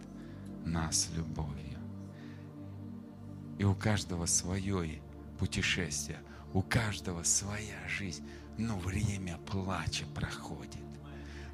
[0.64, 1.78] нас любовью.
[3.58, 5.00] И у каждого свое
[5.38, 6.18] путешествие,
[6.52, 8.26] у каждого своя жизнь.
[8.58, 10.82] Но время плача проходит.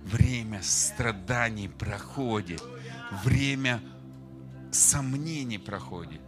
[0.02, 2.62] Время страданий проходит.
[3.24, 3.80] Время
[4.72, 6.20] сомнений проходит.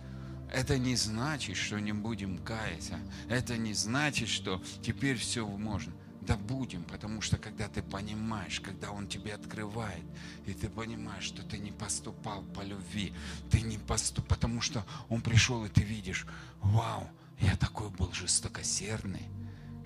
[0.52, 2.98] Это не значит, что не будем каяться.
[3.28, 5.92] Это не значит, что теперь все можно.
[6.30, 10.04] Да будем, потому что когда ты понимаешь, когда Он тебе открывает,
[10.46, 13.12] и ты понимаешь, что ты не поступал по любви,
[13.50, 16.28] ты не поступ, потому что Он пришел, и ты видишь,
[16.60, 17.10] вау,
[17.40, 19.26] я такой был жестокосердный,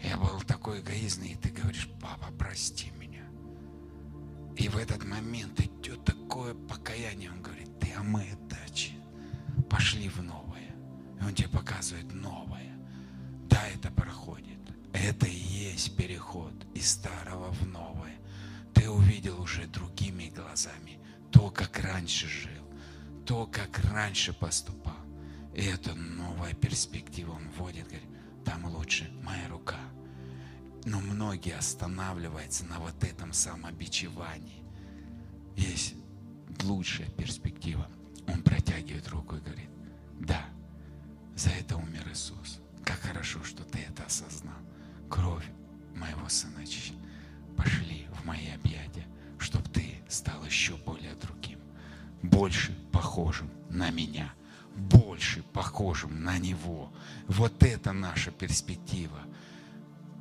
[0.03, 3.25] я был такой эгоизный, и ты говоришь, папа, прости меня.
[4.59, 8.93] И в этот момент идет такое покаяние, он говорит, ты омы дачи,
[9.71, 10.77] пошли в новое.
[11.19, 12.77] И он тебе показывает новое.
[13.49, 14.59] Да, это проходит.
[14.93, 18.17] Это и есть переход из старого в новое.
[18.75, 21.01] Ты увидел уже другими глазами
[21.33, 22.65] то, как раньше жил,
[23.27, 25.05] то, как раньше поступал.
[25.53, 27.33] И это новая перспектива.
[27.33, 28.09] Он вводит, говорит,
[28.45, 29.81] там лучше моя рука.
[30.85, 34.63] Но многие останавливаются на вот этом самобичевании.
[35.57, 35.95] Есть
[36.63, 37.89] лучшая перспектива.
[38.29, 39.71] Он протягивает руку и говорит,
[40.21, 40.45] да,
[41.35, 42.61] за это умер Иисус.
[42.85, 44.55] Как хорошо, что ты это осознал.
[45.09, 45.49] Кровь
[45.95, 46.65] моего сына
[47.57, 49.07] Пошли в мои объятия,
[49.39, 51.61] чтобы ты стал еще более другим,
[52.23, 54.33] больше похожим на меня,
[54.75, 56.93] больше похожим на него.
[57.29, 59.21] Вот это наша перспектива.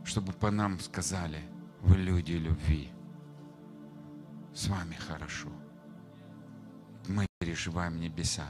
[0.03, 1.39] Чтобы по нам сказали,
[1.81, 2.89] вы люди любви.
[4.53, 5.49] С вами хорошо.
[7.07, 8.47] Мы переживаем небеса.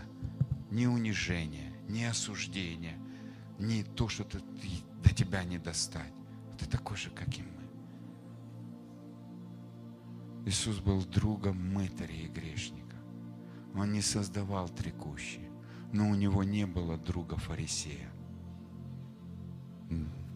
[0.71, 2.97] Ни унижение, ни осуждение,
[3.59, 4.41] ни то, что ты,
[5.03, 6.13] до тебя не достать.
[6.57, 7.63] Ты такой же, как и мы.
[10.45, 12.97] Иисус был другом мытаря и грешника.
[13.75, 15.49] Он не создавал трекущие,
[15.91, 18.09] но у него не было друга фарисея.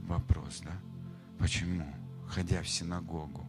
[0.07, 0.79] Вопрос, да?
[1.37, 1.85] Почему,
[2.27, 3.45] ходя в синагогу,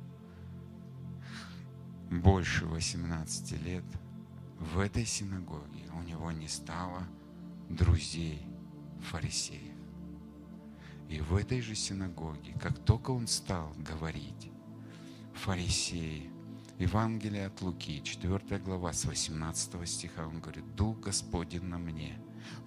[2.11, 3.85] больше 18 лет,
[4.59, 7.05] в этой синагоге у него не стало
[7.69, 8.45] друзей
[9.11, 9.78] фарисеев.
[11.09, 14.51] И в этой же синагоге, как только он стал говорить,
[15.35, 16.31] фарисеи,
[16.79, 22.21] Евангелие от Луки, 4 глава, с 18 стиха, он говорит, «Дух Господень на мне».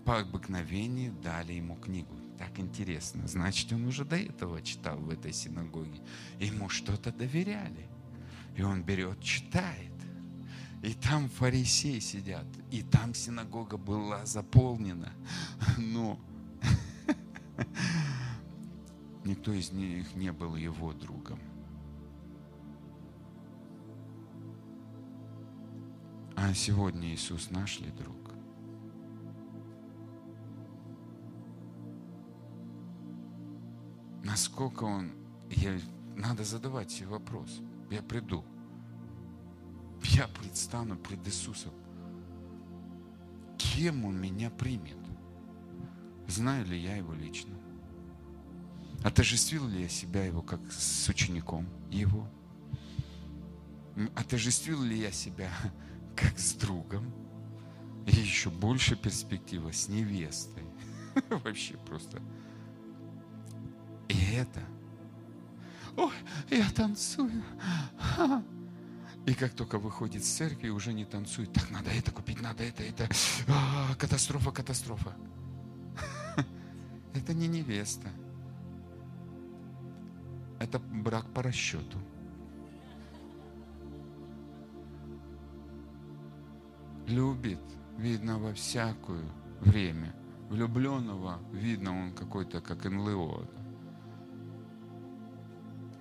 [0.04, 2.14] По обыкновению дали ему книгу.
[2.38, 3.28] Так интересно.
[3.28, 6.02] Значит, он уже до этого читал в этой синагоге.
[6.40, 7.88] Ему что-то доверяли.
[8.56, 9.94] И он берет, читает.
[10.84, 12.48] И там фарисеи сидят.
[12.72, 15.14] И там синагога была заполнена.
[15.78, 16.20] Но
[19.24, 21.40] Никто из них не был его другом.
[26.36, 28.18] А сегодня Иисус наш ли друг?
[34.24, 35.12] Насколько Он...
[35.50, 35.80] Я,
[36.16, 37.62] надо задавать себе вопрос.
[37.92, 38.44] Я приду.
[40.04, 41.74] Я предстану пред Иисусом.
[43.58, 44.98] Кем Он меня примет?
[46.28, 47.61] Знаю ли я Его лично?
[49.04, 52.28] Отождествил ли я себя его как с учеником его?
[54.16, 55.52] Отождествил ли я себя
[56.16, 57.12] как с другом?
[58.06, 60.64] И еще больше перспектива с невестой.
[61.30, 62.22] Вообще просто.
[64.08, 64.62] И это.
[65.98, 66.14] Ой,
[66.50, 67.44] я танцую.
[69.26, 71.54] И как только выходит с церкви, уже не танцует.
[71.54, 73.08] Так, надо это купить, надо это, это.
[73.48, 75.16] А, катастрофа, катастрофа.
[77.14, 78.08] Это не невеста.
[80.62, 81.98] Это брак по расчету.
[87.08, 87.58] Любит,
[87.98, 89.24] видно, во всякое
[89.60, 90.14] время.
[90.50, 93.48] Влюбленного, видно, он какой-то, как НЛО.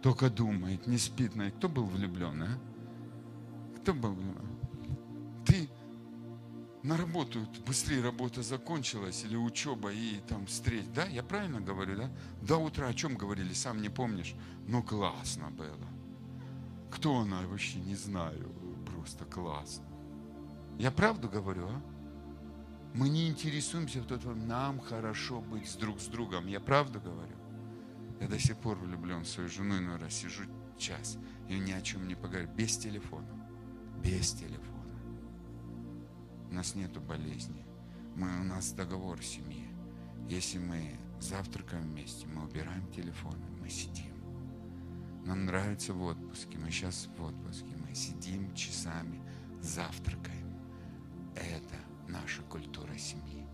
[0.02, 1.32] Только думает, не спит.
[1.56, 2.58] Кто был влюблен, а?
[3.78, 4.59] Кто был влюблен?
[6.82, 10.86] На работу, быстрее работа закончилась или учеба и там встреч.
[10.94, 12.10] Да, я правильно говорю, да?
[12.40, 14.34] До утра о чем говорили, сам не помнишь?
[14.66, 15.86] Но классно было.
[16.90, 18.50] Кто она, вообще не знаю.
[18.86, 19.84] Просто классно.
[20.78, 21.82] Я правду говорю, а?
[22.94, 26.46] Мы не интересуемся в тот момент, нам хорошо быть друг с другом.
[26.46, 27.36] Я правду говорю.
[28.20, 30.44] Я до сих пор влюблен в свою жену, иной раз сижу
[30.78, 31.18] час
[31.48, 32.48] и ни о чем не поговорю.
[32.56, 33.28] Без телефона.
[34.02, 34.69] Без телефона.
[36.50, 37.64] У нас нету болезни.
[38.16, 39.68] Мы, у нас договор в семье.
[40.28, 44.12] Если мы завтракаем вместе, мы убираем телефоны, мы сидим.
[45.24, 49.22] Нам нравится в отпуске, мы сейчас в отпуске, мы сидим часами,
[49.60, 50.58] завтракаем.
[51.36, 51.76] Это
[52.08, 53.46] наша культура семьи.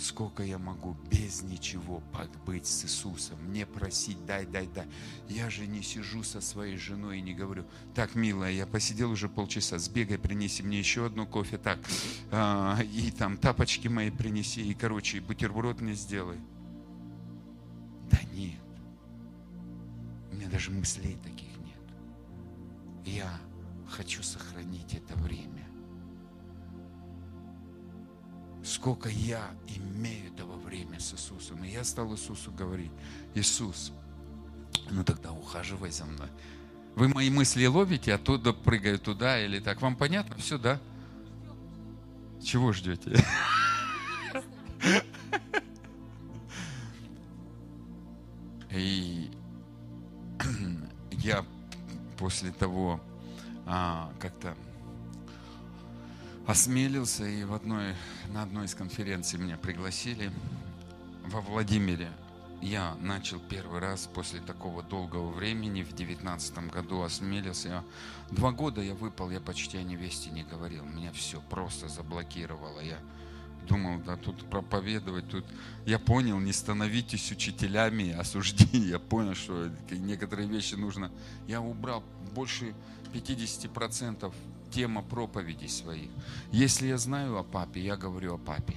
[0.00, 2.02] Сколько я могу без ничего
[2.46, 4.86] быть с Иисусом, не просить, дай, дай, дай.
[5.28, 9.28] Я же не сижу со своей женой и не говорю, так, милая, я посидел уже
[9.28, 11.78] полчаса, сбегай, принеси мне еще одну кофе, так,
[12.30, 16.38] а, и там тапочки мои принеси, и, короче, бутерброд мне сделай.
[18.10, 18.58] Да нет.
[20.32, 21.78] У меня даже мыслей таких нет.
[23.04, 23.30] Я
[23.86, 25.69] хочу сохранить это время.
[28.70, 31.64] Сколько я имею этого время с Иисусом.
[31.64, 32.92] И я стал Иисусу говорить,
[33.34, 33.92] Иисус,
[34.92, 36.28] ну тогда ухаживай за мной.
[36.94, 39.82] Вы мои мысли ловите, оттуда прыгаю туда или так.
[39.82, 40.36] Вам понятно?
[40.36, 40.78] Все, да?
[42.40, 43.16] Чего ждете?
[48.70, 49.32] И
[51.10, 51.44] я
[52.16, 53.00] после того
[53.66, 54.54] а, как-то
[56.50, 57.94] осмелился, и в одной,
[58.32, 60.32] на одной из конференций меня пригласили
[61.26, 62.10] во Владимире.
[62.60, 67.68] Я начал первый раз после такого долгого времени, в девятнадцатом году осмелился.
[67.68, 67.84] Я,
[68.32, 70.84] два года я выпал, я почти о невесте не говорил.
[70.84, 72.80] Меня все просто заблокировало.
[72.80, 72.98] Я
[73.68, 75.44] думал, да тут проповедовать, тут
[75.86, 78.88] я понял, не становитесь учителями осуждений.
[78.88, 81.12] Я понял, что некоторые вещи нужно.
[81.46, 82.02] Я убрал
[82.34, 82.74] больше
[83.14, 84.32] 50%
[84.70, 86.10] тема проповедей своих.
[86.52, 88.74] Если я знаю о папе, я говорю о папе.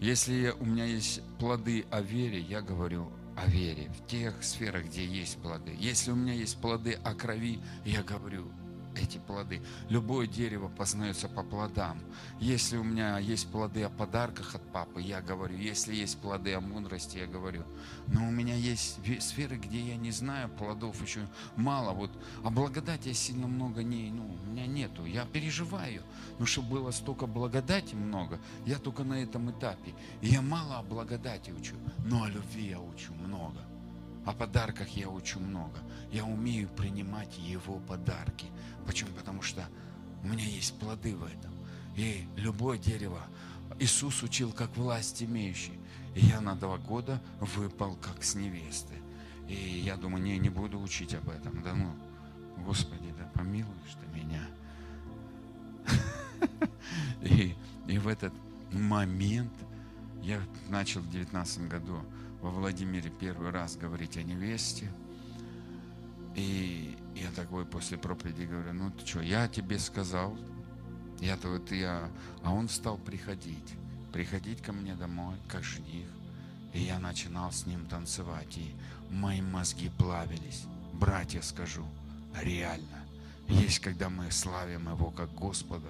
[0.00, 5.04] Если у меня есть плоды о вере, я говорю о вере в тех сферах, где
[5.04, 5.74] есть плоды.
[5.78, 8.46] Если у меня есть плоды о крови, я говорю
[8.96, 9.62] эти плоды.
[9.88, 12.00] Любое дерево познается по плодам.
[12.40, 15.56] Если у меня есть плоды о подарках от папы, я говорю.
[15.56, 17.64] Если есть плоды о мудрости, я говорю.
[18.08, 21.92] Но у меня есть сферы, где я не знаю плодов еще мало.
[21.92, 22.10] Вот
[22.44, 25.04] о благодати я сильно много не, ну, у меня нету.
[25.04, 26.02] Я переживаю.
[26.38, 29.94] Но чтобы было столько благодати много, я только на этом этапе.
[30.20, 31.74] И я мало о благодати учу,
[32.04, 33.60] но о любви я учу много.
[34.26, 35.78] О подарках я учу много.
[36.10, 38.46] Я умею принимать Его подарки.
[38.86, 39.10] Почему?
[39.16, 39.64] Потому что
[40.22, 41.52] у меня есть плоды в этом.
[41.96, 43.20] И любое дерево
[43.78, 45.78] Иисус учил как власть имеющий.
[46.14, 48.94] И я на два года выпал как с невесты.
[49.48, 51.62] И я думаю, не, не буду учить об этом.
[51.62, 51.94] Да ну,
[52.64, 54.42] Господи, да помилуешь ты меня.
[57.22, 57.54] И,
[57.88, 58.32] и в этот
[58.72, 59.52] момент
[60.22, 62.00] я начал в 19 году
[62.40, 64.90] во Владимире первый раз говорить о невесте.
[66.34, 70.36] И я такой после проповеди говорю, ну ты что, я тебе сказал,
[71.20, 72.10] я-то вот я,
[72.42, 73.74] а он стал приходить,
[74.12, 76.06] приходить ко мне домой, как жених.
[76.74, 78.74] И я начинал с ним танцевать, и
[79.10, 80.64] мои мозги плавились.
[80.92, 81.86] Братья, скажу,
[82.42, 83.04] реально.
[83.48, 85.88] Есть, когда мы славим Его как Господа,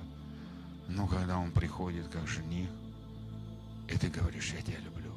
[0.86, 2.68] но когда Он приходит как жених,
[3.88, 5.12] и ты говоришь, я тебя люблю,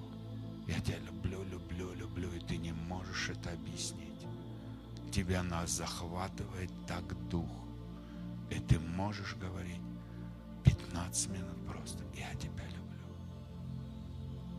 [0.68, 4.09] я тебя люблю, люблю, люблю, и ты не можешь это объяснить
[5.10, 7.50] тебя нас захватывает так дух.
[8.50, 9.82] И ты можешь говорить
[10.64, 12.04] 15 минут просто.
[12.16, 13.08] Я тебя люблю.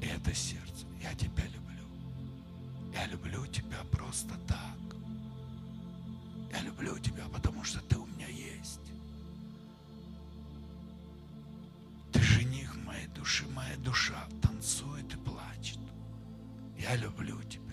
[0.01, 0.86] И это сердце.
[1.03, 1.84] Я тебя люблю.
[2.92, 4.96] Я люблю тебя просто так.
[6.53, 8.80] Я люблю тебя, потому что ты у меня есть.
[12.12, 15.78] Ты жених моей души, моя душа танцует и плачет.
[16.76, 17.69] Я люблю тебя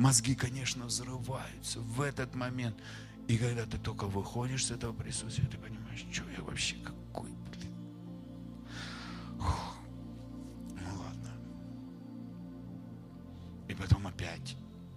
[0.00, 2.76] мозги, конечно, взрываются в этот момент.
[3.28, 7.74] И когда ты только выходишь с этого присутствия, ты понимаешь, что я вообще какой, блин.
[9.38, 11.32] Ну ладно.
[13.68, 14.56] И потом опять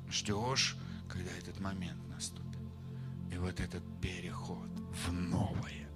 [0.10, 0.78] ждешь,
[1.10, 2.62] когда этот момент наступит.
[3.32, 4.70] И вот этот переход
[5.06, 5.90] в новое,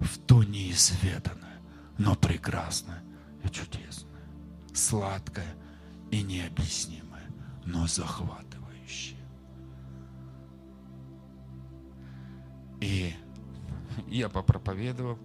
[0.00, 1.60] в то неизведанное,
[1.98, 3.02] но прекрасное
[3.44, 4.28] и чудесное,
[4.74, 5.54] сладкое
[6.10, 7.09] и необъяснимое
[7.64, 9.18] но захватывающее.
[12.80, 13.14] И
[14.08, 15.18] я попроповедовал,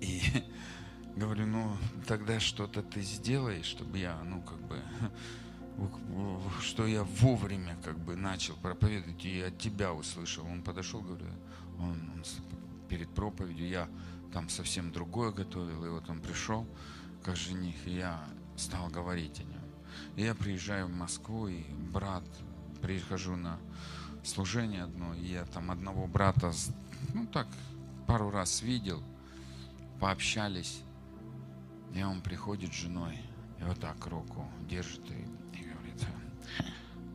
[0.00, 0.20] и
[1.16, 1.76] говорю, ну
[2.06, 4.80] тогда что-то ты сделаешь, чтобы я, ну как бы,
[6.60, 10.46] что я вовремя как бы начал проповедовать и от тебя услышал.
[10.46, 11.26] Он подошел, говорю,
[11.78, 12.24] он, он
[12.88, 13.88] перед проповедью я
[14.32, 16.66] там совсем другое готовил, и вот он пришел
[17.22, 18.24] как жених, и я
[18.56, 19.57] стал говорить о нем.
[20.16, 22.24] Я приезжаю в Москву, и брат,
[22.82, 23.58] прихожу на
[24.24, 26.52] служение одно, и я там одного брата,
[27.14, 27.46] ну так,
[28.06, 29.02] пару раз видел,
[30.00, 30.82] пообщались.
[31.94, 33.18] И он приходит с женой,
[33.60, 36.06] и вот так руку держит и, и говорит,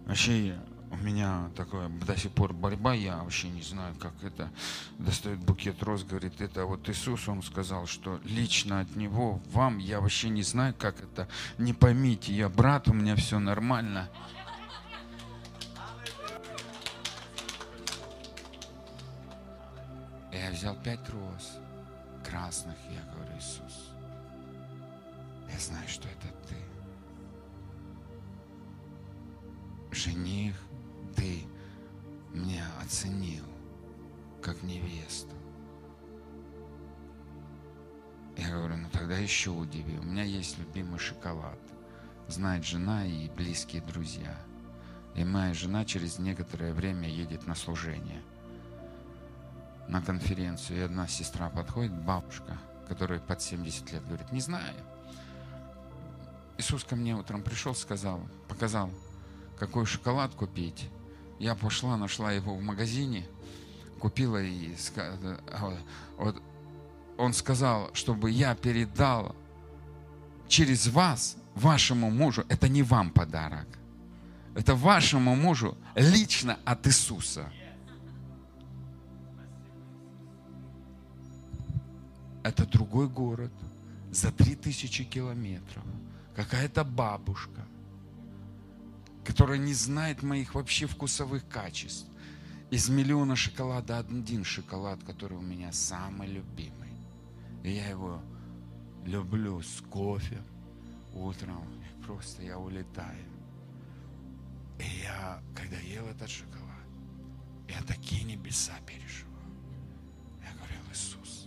[0.05, 0.59] вообще
[0.93, 4.51] у меня такое до сих пор борьба, я вообще не знаю, как это.
[4.99, 9.99] Достает букет роз, говорит, это вот Иисус, он сказал, что лично от Него, вам, я
[9.99, 11.27] вообще не знаю, как это.
[11.57, 14.07] Не поймите, я брат, у меня все нормально.
[20.31, 21.57] Я взял пять роз
[22.23, 23.93] красных, я говорю, Иисус,
[25.51, 26.55] я знаю, что это ты.
[29.91, 30.55] Жених,
[31.15, 31.43] ты
[32.33, 33.43] меня оценил
[34.41, 35.33] как невесту.
[38.37, 39.97] Я говорю, ну тогда еще удиви.
[39.99, 41.59] У меня есть любимый шоколад.
[42.27, 44.35] Знает жена и близкие друзья.
[45.15, 48.21] И моя жена через некоторое время едет на служение,
[49.87, 50.79] на конференцию.
[50.79, 52.57] И одна сестра подходит, бабушка,
[52.87, 54.75] которая под 70 лет, говорит, не знаю.
[56.57, 58.89] Иисус ко мне утром пришел, сказал, показал,
[59.59, 60.89] какой шоколад купить.
[61.43, 63.25] Я пошла, нашла его в магазине,
[63.99, 65.77] купила и а,
[66.17, 66.41] вот,
[67.17, 69.35] он сказал, чтобы я передал
[70.47, 73.67] через вас вашему мужу, это не вам подарок,
[74.55, 77.51] это вашему мужу лично от Иисуса.
[82.41, 83.51] Это другой город,
[84.11, 85.83] за три тысячи километров.
[86.37, 87.67] Какая-то бабушка,
[89.25, 92.07] которая не знает моих вообще вкусовых качеств.
[92.71, 96.89] Из миллиона шоколада один шоколад, который у меня самый любимый.
[97.63, 98.21] И я его
[99.05, 100.41] люблю с кофе
[101.13, 101.63] утром.
[102.05, 103.25] Просто я улетаю.
[104.79, 106.63] И я, когда ел этот шоколад,
[107.69, 109.33] я такие небеса переживал.
[110.41, 111.42] Я говорил, Иисус,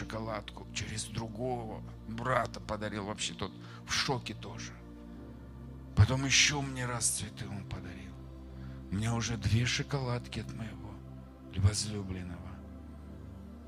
[0.00, 3.04] шоколадку через другого брата подарил.
[3.04, 3.52] Вообще тот
[3.86, 4.72] в шоке тоже.
[5.94, 8.14] Потом еще мне раз цветы он подарил.
[8.90, 10.94] У меня уже две шоколадки от моего
[11.56, 12.50] возлюбленного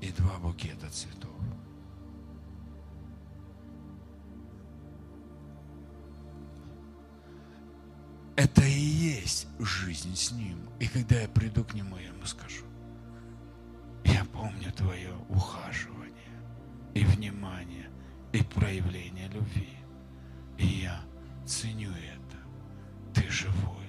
[0.01, 1.29] и два букета цветов.
[8.35, 10.57] Это и есть жизнь с Ним.
[10.79, 12.65] И когда я приду к Нему, я Ему скажу,
[14.05, 16.03] я помню Твое ухаживание
[16.93, 17.89] и внимание,
[18.31, 19.77] и проявление любви.
[20.57, 21.01] И я
[21.45, 22.37] ценю это.
[23.13, 23.87] Ты живой.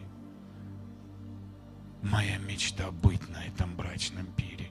[2.02, 4.70] Моя мечта быть на этом брачном пире.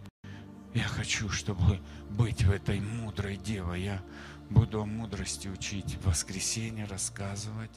[0.73, 1.79] Я хочу, чтобы
[2.09, 3.81] быть в этой мудрой девой.
[3.81, 4.01] Я
[4.49, 7.71] буду о мудрости учить в воскресенье, рассказывать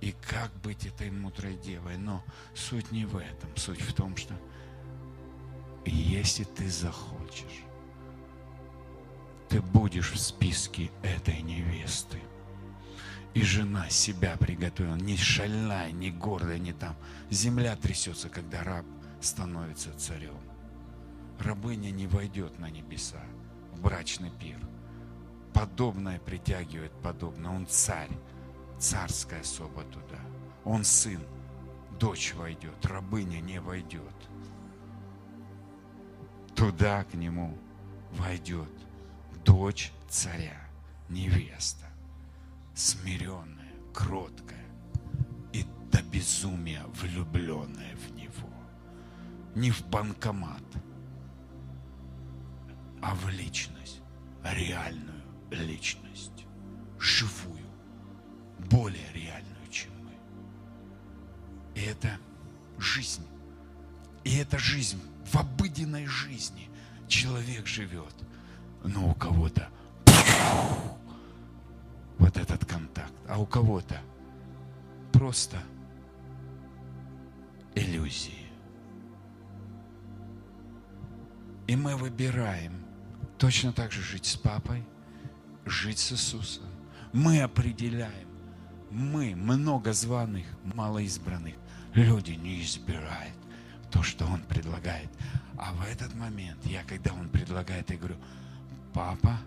[0.00, 1.96] и как быть этой мудрой девой.
[1.96, 2.22] Но
[2.54, 3.54] суть не в этом.
[3.56, 4.34] Суть в том, что
[5.86, 7.65] если ты захочешь,
[9.48, 12.20] ты будешь в списке этой невесты.
[13.34, 16.96] И жена себя приготовила, не шальная, не гордая, не там.
[17.30, 18.86] Земля трясется, когда раб
[19.20, 20.38] становится царем.
[21.38, 23.20] Рабыня не войдет на небеса,
[23.72, 24.58] в брачный пир.
[25.52, 27.50] Подобное притягивает подобное.
[27.50, 28.10] Он царь,
[28.78, 30.20] царская особа туда.
[30.64, 31.20] Он сын,
[32.00, 34.14] дочь войдет, рабыня не войдет.
[36.54, 37.56] Туда к нему
[38.12, 38.85] войдет
[39.46, 40.60] дочь царя,
[41.08, 41.86] невеста,
[42.74, 44.66] смиренная, кроткая
[45.52, 48.50] и до безумия влюбленная в него.
[49.54, 50.64] Не в банкомат,
[53.00, 54.00] а в личность,
[54.42, 56.44] реальную личность,
[56.98, 57.64] живую,
[58.68, 60.12] более реальную, чем мы.
[61.74, 62.18] И это
[62.78, 63.24] жизнь.
[64.24, 66.68] И эта жизнь в обыденной жизни
[67.06, 68.12] человек живет,
[68.86, 69.68] но у кого-то
[72.18, 74.00] вот этот контакт, а у кого-то
[75.12, 75.58] просто
[77.74, 78.46] иллюзии.
[81.66, 82.72] И мы выбираем
[83.38, 84.84] точно так же жить с папой,
[85.64, 86.64] жить с Иисусом.
[87.12, 88.28] Мы определяем.
[88.90, 91.54] Мы, много званых, мало избранных.
[91.92, 93.34] Люди не избирают
[93.90, 95.10] то, что Он предлагает.
[95.58, 98.16] А в этот момент, я когда Он предлагает, я говорю,
[98.96, 99.38] папа,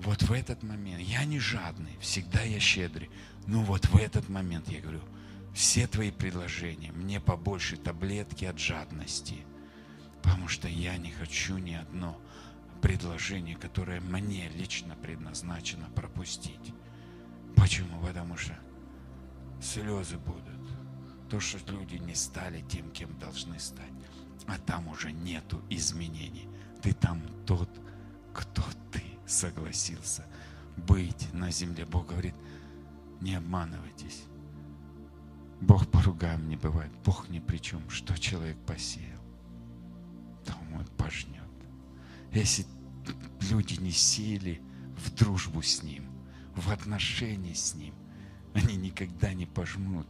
[0.00, 3.10] вот в этот момент, я не жадный, всегда я щедрый,
[3.46, 5.02] но вот в этот момент я говорю,
[5.52, 9.44] все твои предложения, мне побольше таблетки от жадности,
[10.22, 12.18] потому что я не хочу ни одно
[12.80, 16.72] предложение, которое мне лично предназначено пропустить.
[17.56, 18.00] Почему?
[18.00, 18.58] Потому что
[19.60, 20.44] слезы будут.
[21.28, 23.92] То, что люди не стали тем, кем должны стать.
[24.46, 26.48] А там уже нету изменений.
[26.80, 27.68] Ты там тот,
[28.38, 28.62] кто
[28.92, 30.24] ты согласился
[30.76, 31.84] быть на земле.
[31.84, 32.34] Бог говорит,
[33.20, 34.22] не обманывайтесь.
[35.60, 36.92] Бог поругаем не бывает.
[37.04, 37.90] Бог ни при чем.
[37.90, 39.20] Что человек посеял,
[40.44, 41.42] то он пожнет.
[42.32, 42.64] Если
[43.50, 44.62] люди не сели
[44.96, 46.04] в дружбу с Ним,
[46.54, 47.94] в отношении с Ним,
[48.54, 50.06] они никогда не пожмут.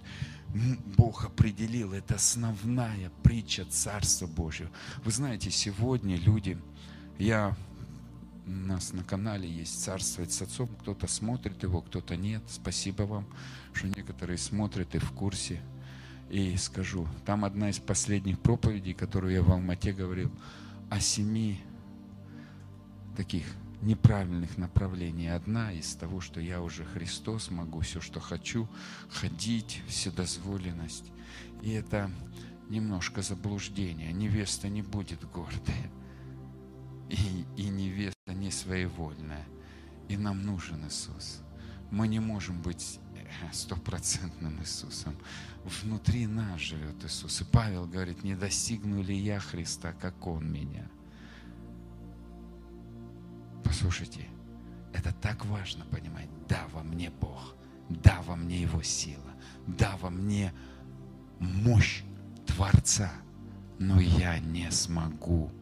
[0.98, 4.70] Бог определил, это основная притча Царства Божьего.
[5.02, 6.58] Вы знаете, сегодня люди,
[7.18, 7.56] я
[8.48, 10.68] у нас на канале есть «Царствовать с отцом».
[10.80, 12.42] Кто-то смотрит его, кто-то нет.
[12.48, 13.26] Спасибо вам,
[13.74, 15.60] что некоторые смотрят и в курсе.
[16.30, 20.30] И скажу, там одна из последних проповедей, которую я в Алмате говорил,
[20.88, 21.60] о семи
[23.16, 23.44] таких
[23.82, 25.28] неправильных направлений.
[25.28, 28.66] Одна из того, что я уже Христос, могу все, что хочу,
[29.10, 31.12] ходить, вседозволенность.
[31.60, 32.10] И это
[32.70, 34.12] немножко заблуждение.
[34.12, 35.90] Невеста не будет гордая
[37.08, 39.46] и, и невеста не своевольная.
[40.08, 41.40] И нам нужен Иисус.
[41.90, 45.16] Мы не можем быть э, стопроцентным Иисусом.
[45.64, 47.40] Внутри нас живет Иисус.
[47.40, 50.88] И Павел говорит, не достигну ли я Христа, как Он меня.
[53.64, 54.26] Послушайте,
[54.92, 56.28] это так важно понимать.
[56.48, 57.54] Да, во мне Бог.
[57.88, 59.34] Да, во мне Его сила.
[59.66, 60.52] Да, во мне
[61.38, 62.02] мощь
[62.46, 63.12] Творца.
[63.78, 65.52] Но я не смогу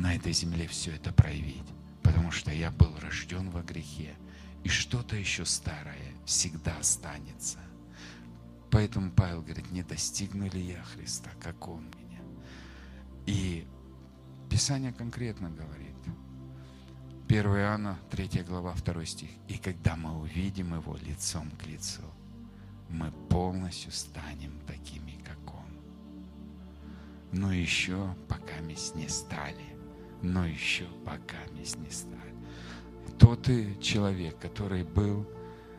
[0.00, 1.66] на этой земле все это проявить,
[2.02, 4.16] потому что я был рожден во грехе,
[4.64, 7.58] и что-то еще старое всегда останется.
[8.70, 12.20] Поэтому Павел говорит, не достигну ли я Христа, как Он меня.
[13.26, 13.66] И
[14.48, 15.96] Писание конкретно говорит,
[17.28, 19.30] 1 Иоанна, 3 глава, 2 стих.
[19.48, 22.02] «И когда мы увидим Его лицом к лицу,
[22.88, 25.70] мы полностью станем такими, как Он.
[27.32, 29.79] Но еще пока мы не стали
[30.22, 32.34] но еще пока не стали.
[33.18, 35.26] Тот и человек, который был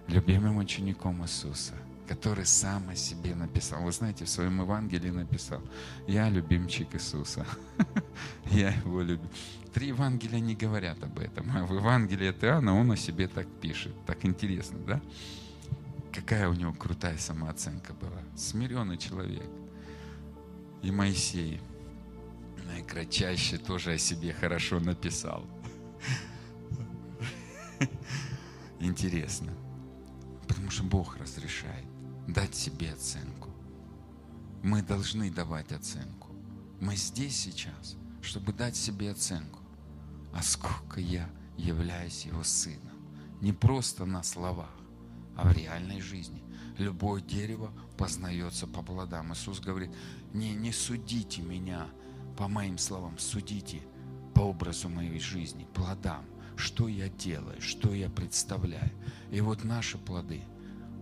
[0.07, 1.73] любимым учеником Иисуса,
[2.07, 3.83] который сам о себе написал.
[3.83, 5.61] Вы знаете, в своем Евангелии написал,
[6.07, 7.45] я любимчик Иисуса.
[8.51, 9.29] Я его люблю.
[9.73, 11.49] Три Евангелия не говорят об этом.
[11.55, 13.93] А в Евангелии от Иоанна он о себе так пишет.
[14.05, 15.01] Так интересно, да?
[16.11, 18.21] Какая у него крутая самооценка была.
[18.35, 19.49] Смиренный человек.
[20.83, 21.61] И Моисей–
[22.71, 25.45] наикратчайше тоже о себе хорошо написал.
[28.79, 29.53] Интересно.
[30.47, 31.85] Потому что Бог разрешает
[32.27, 33.49] дать себе оценку.
[34.63, 36.29] Мы должны давать оценку.
[36.79, 39.59] Мы здесь сейчас, чтобы дать себе оценку.
[40.33, 42.97] А сколько я являюсь Его сыном.
[43.41, 44.71] Не просто на словах,
[45.35, 46.43] а в реальной жизни.
[46.77, 49.33] Любое дерево познается по плодам.
[49.33, 49.91] Иисус говорит,
[50.33, 51.87] не, не судите меня
[52.37, 53.81] по моим словам, судите
[54.33, 56.25] по образу моей жизни, плодам,
[56.55, 58.91] что я делаю, что я представляю.
[59.31, 60.41] И вот наши плоды,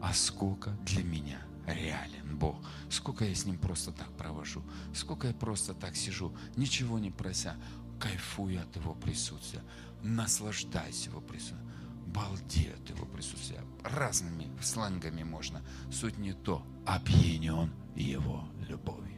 [0.01, 2.57] а сколько для меня реален Бог,
[2.89, 7.55] сколько я с Ним просто так провожу, сколько я просто так сижу, ничего не прося,
[7.99, 9.61] кайфую от Его присутствия,
[10.01, 11.69] наслаждаюсь Его присутствием,
[12.07, 13.61] балдею от Его присутствия.
[13.83, 15.61] Разными слангами можно.
[15.91, 19.08] Суть не то, опьянен Его любовью.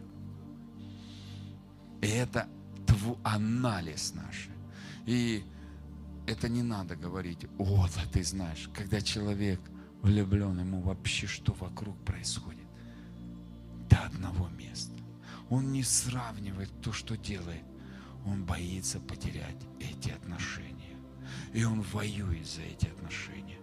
[2.01, 2.47] И это
[3.23, 4.49] анализ наш.
[5.05, 5.43] И
[6.27, 9.59] это не надо говорить, о, да ты знаешь, когда человек
[10.01, 12.65] влюблен, ему вообще что вокруг происходит?
[13.89, 14.93] До одного места.
[15.49, 17.63] Он не сравнивает то, что делает.
[18.25, 20.97] Он боится потерять эти отношения.
[21.53, 23.59] И он воюет за эти отношения.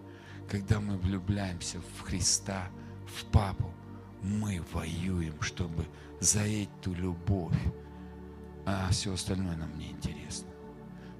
[0.49, 2.69] Когда мы влюбляемся в Христа,
[3.07, 3.73] в Папу,
[4.21, 5.85] мы воюем, чтобы
[6.19, 7.57] за эту любовь
[8.71, 10.47] а все остальное нам не интересно.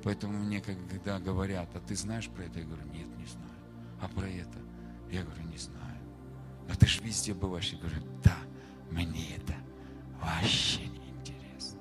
[0.03, 2.59] Поэтому мне, когда говорят, а ты знаешь про это?
[2.59, 3.49] Я говорю, нет, не знаю.
[3.99, 4.59] А про это?
[5.11, 5.99] Я говорю, не знаю.
[6.69, 7.71] А ты же везде бываешь.
[7.71, 8.37] Я говорю, да,
[8.91, 9.55] мне это
[10.21, 11.79] вообще не интересно.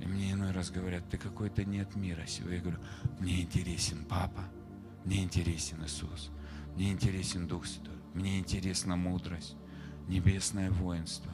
[0.00, 2.50] И мне иной раз говорят, ты какой-то не от мира сего.
[2.50, 2.80] Я говорю,
[3.20, 4.42] мне интересен Папа,
[5.04, 6.30] мне интересен Иисус,
[6.74, 9.54] мне интересен Дух Святой, мне интересна мудрость,
[10.08, 11.32] небесное воинство.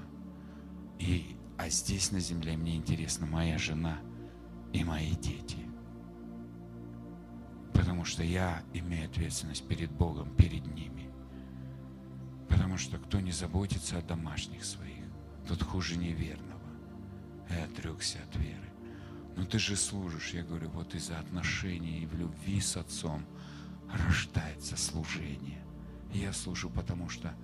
[0.98, 3.98] И а здесь на земле мне интересна моя жена
[4.72, 5.58] и мои дети.
[7.74, 11.10] Потому что я имею ответственность перед Богом, перед ними.
[12.48, 15.04] Потому что кто не заботится о домашних своих,
[15.46, 16.62] тот хуже неверного.
[17.50, 18.72] И отрекся от веры.
[19.36, 23.26] Но ты же служишь, я говорю, вот из-за отношений и в любви с Отцом
[24.06, 25.62] рождается служение.
[26.14, 27.34] Я служу, потому что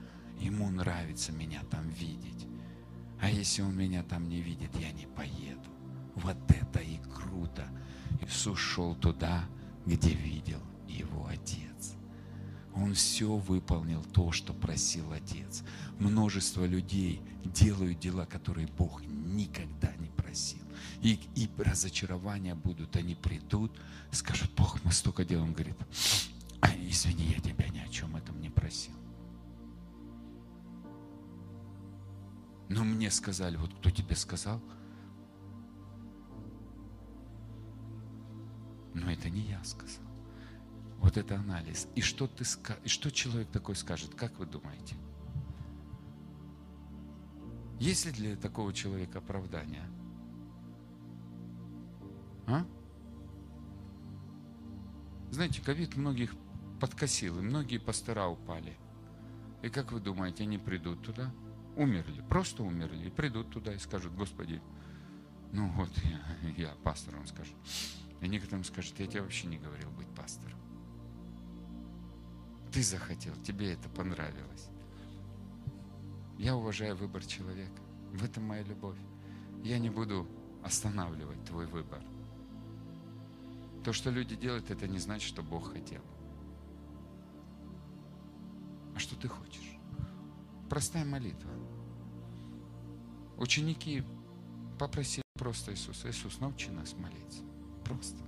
[0.40, 2.46] ему нравится меня там видеть.
[3.20, 5.70] А если он меня там не видит, я не поеду.
[6.14, 7.66] Вот это и круто.
[8.20, 9.44] Иисус шел туда,
[9.84, 11.94] где видел его Отец.
[12.74, 15.62] Он все выполнил то, что просил Отец.
[15.98, 20.62] Множество людей делают дела, которые Бог никогда не просил.
[21.00, 23.72] И, и разочарования будут, они придут,
[24.10, 25.48] скажут, Бог, мы столько делаем.
[25.48, 25.76] Он говорит,
[26.60, 28.95] а, извини, я тебя ни о чем этом не просил.
[32.68, 34.60] Но мне сказали, вот кто тебе сказал?
[38.94, 40.04] Но это не я сказал.
[40.98, 41.86] Вот это анализ.
[41.94, 42.44] И что, ты,
[42.84, 44.14] и что человек такой скажет?
[44.14, 44.96] Как вы думаете?
[47.78, 49.86] Есть ли для такого человека оправдание?
[52.46, 52.64] А?
[55.30, 56.34] Знаете, ковид многих
[56.80, 58.76] подкосил, и многие пастора упали.
[59.62, 61.32] И как вы думаете, они придут туда?
[61.76, 64.62] Умерли, просто умерли, и придут туда и скажут, Господи,
[65.52, 67.54] ну вот я, я пастор, он скажет.
[68.20, 70.58] И некоторым скажет, я тебе вообще не говорил быть пастором.
[72.72, 74.68] Ты захотел, тебе это понравилось.
[76.38, 77.80] Я уважаю выбор человека.
[78.12, 78.98] В этом моя любовь.
[79.62, 80.26] Я не буду
[80.62, 82.02] останавливать твой выбор.
[83.84, 86.02] То, что люди делают, это не значит, что Бог хотел.
[88.94, 89.78] А что ты хочешь?
[90.68, 91.50] Простая молитва.
[93.36, 94.02] Ученики
[94.78, 96.10] попросили просто Иисуса.
[96.10, 97.42] Иисус, научи нас молиться.
[97.84, 98.18] Просто.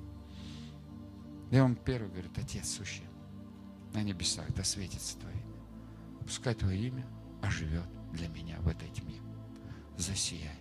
[1.50, 3.06] И он первый говорит, Отец сущий,
[3.94, 5.60] на небесах, да светится Твое имя.
[6.20, 7.06] Пускай Твое имя
[7.42, 9.20] оживет для меня в этой тьме.
[9.96, 10.58] Засияй.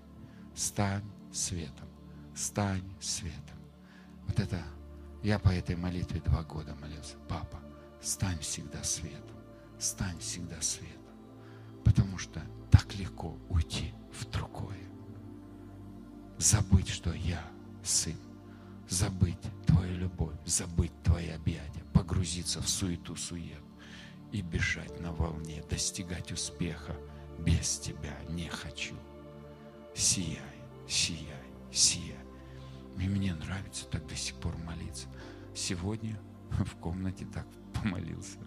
[0.55, 1.87] Стань светом.
[2.35, 3.57] Стань светом.
[4.27, 4.63] Вот это
[5.23, 7.15] я по этой молитве два года молился.
[7.27, 7.59] Папа,
[8.01, 9.35] стань всегда светом.
[9.79, 11.06] Стань всегда светом.
[16.47, 17.45] Забыть, что я
[17.83, 18.15] сын.
[18.87, 23.61] Забыть твою любовь, забыть твои объятия, погрузиться в суету сует
[24.31, 26.95] и бежать на волне, достигать успеха
[27.39, 28.95] без тебя не хочу.
[29.93, 30.39] Сияй,
[30.87, 32.15] сияй, сияй.
[32.97, 35.09] И мне нравится так до сих пор молиться.
[35.53, 36.17] Сегодня
[36.51, 38.37] в комнате так помолился.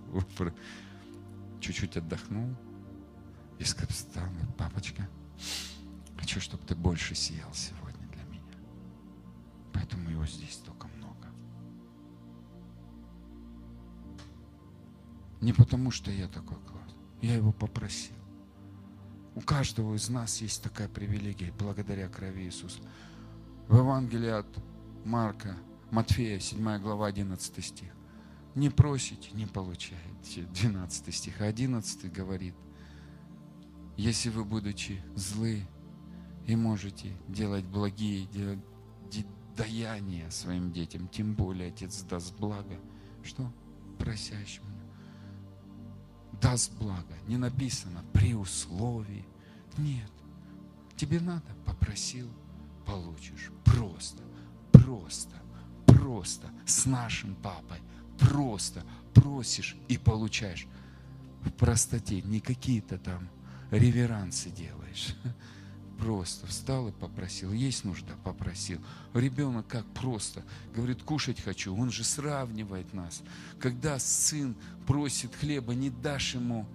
[1.61, 2.57] Чуть-чуть отдохнул.
[3.59, 5.07] И сказал, папочка,
[6.17, 7.90] хочу, чтобы ты больше сиял сегодня.
[9.73, 11.29] Поэтому его здесь столько много.
[15.41, 16.95] Не потому, что я такой класс.
[17.21, 18.15] Я его попросил.
[19.35, 22.81] У каждого из нас есть такая привилегия благодаря крови Иисуса.
[23.69, 24.47] В Евангелии от
[25.05, 25.57] Марка,
[25.91, 27.93] Матфея, 7 глава, 11 стих.
[28.55, 30.43] Не просите, не получаете.
[30.55, 31.41] 12 стих.
[31.41, 32.55] 11 говорит,
[33.97, 35.63] если вы, будучи злы,
[36.47, 38.27] и можете делать благие
[39.57, 42.79] даяния своим детям, тем более Отец даст благо.
[43.23, 43.53] Что?
[43.99, 44.67] Просящему.
[46.41, 47.15] Даст благо.
[47.27, 49.27] Не написано при условии.
[49.79, 50.11] Нет.
[50.97, 52.29] Тебе надо, попросил,
[52.87, 53.51] получишь.
[53.65, 54.23] Просто,
[54.73, 55.37] просто,
[55.87, 57.79] просто с нашим папой.
[58.19, 60.67] Просто просишь и получаешь.
[61.43, 63.29] В простоте, не какие-то там
[63.71, 65.17] реверансы делаешь.
[66.01, 67.53] Просто встал и попросил.
[67.53, 68.15] Есть нужда?
[68.25, 68.81] Попросил.
[69.13, 70.43] Ребенок как просто.
[70.75, 71.77] Говорит, кушать хочу.
[71.77, 73.23] Он же сравнивает нас.
[73.59, 74.57] Когда сын
[74.87, 76.67] просит хлеба, не дашь ему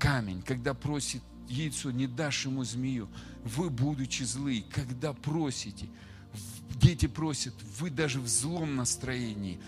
[0.00, 0.42] камень.
[0.42, 3.08] Когда просит яйцо, не дашь ему змею.
[3.44, 5.88] Вы, будучи злые, когда просите,
[6.80, 9.60] дети просят, вы даже в злом настроении,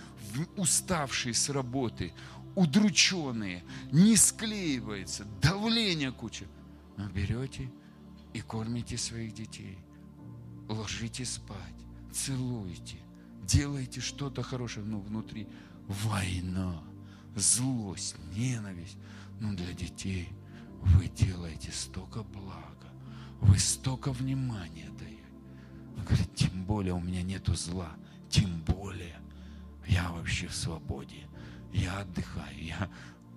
[0.56, 2.12] уставшие с работы,
[2.56, 3.62] удрученные,
[3.92, 6.46] не склеивается, давление куча.
[6.96, 7.70] Но берете
[8.38, 9.78] и кормите своих детей,
[10.68, 11.58] ложите спать,
[12.12, 12.98] целуйте,
[13.42, 15.48] делайте что-то хорошее, но внутри
[15.86, 16.82] война,
[17.36, 18.96] злость, ненависть.
[19.40, 20.28] Но для детей–
[20.82, 22.88] вы делаете столько блага,
[23.40, 25.22] вы столько внимания даете.
[25.96, 27.96] Он говорит, тем более у меня нету зла,
[28.28, 29.18] тем более
[29.86, 31.26] я вообще в свободе,
[31.72, 32.88] я отдыхаю, я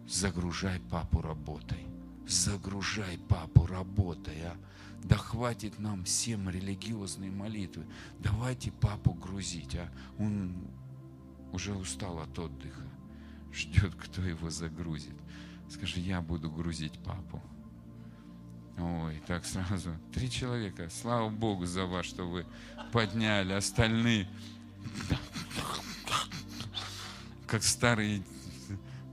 [0.08, 1.88] загружай папу работой,
[2.28, 4.56] загружай папу работой, а
[5.04, 7.86] да хватит нам всем религиозные молитвы,
[8.20, 10.56] давайте папу грузить, а он
[11.52, 12.84] уже устал от отдыха,
[13.52, 15.16] ждет, кто его загрузит.
[15.70, 17.42] Скажи, я буду грузить папу.
[18.78, 19.96] Ой, так сразу.
[20.14, 20.90] Три человека.
[20.90, 22.46] Слава Богу за вас, что вы
[22.92, 23.54] подняли.
[23.54, 24.28] Остальные,
[27.48, 28.24] как старые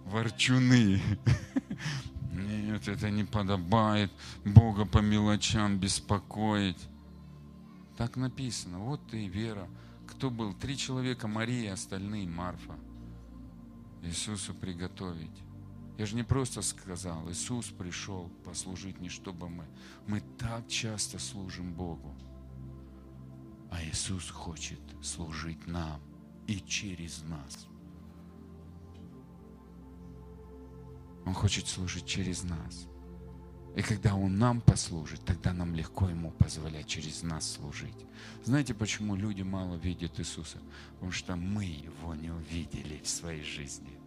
[0.05, 1.01] ворчуны.
[2.89, 4.11] Это не подобает
[4.45, 6.89] Бога по мелочам беспокоить.
[7.97, 8.79] Так написано.
[8.79, 9.69] Вот ты, Вера.
[10.07, 10.55] Кто был?
[10.55, 12.75] Три человека, Мария, остальные, Марфа.
[14.03, 15.43] Иисусу приготовить.
[15.99, 19.67] Я же не просто сказал, Иисус пришел послужить не чтобы мы.
[20.07, 22.15] Мы так часто служим Богу.
[23.71, 26.01] А Иисус хочет служить нам
[26.47, 27.68] и через нас.
[31.29, 32.89] Он хочет служить через нас.
[33.77, 38.07] И когда Он нам послужит, тогда нам легко Ему позволять через нас служить.
[38.45, 40.57] Знаете, почему люди мало видят Иисуса?
[40.95, 44.01] Потому что мы Его не увидели в своей жизни.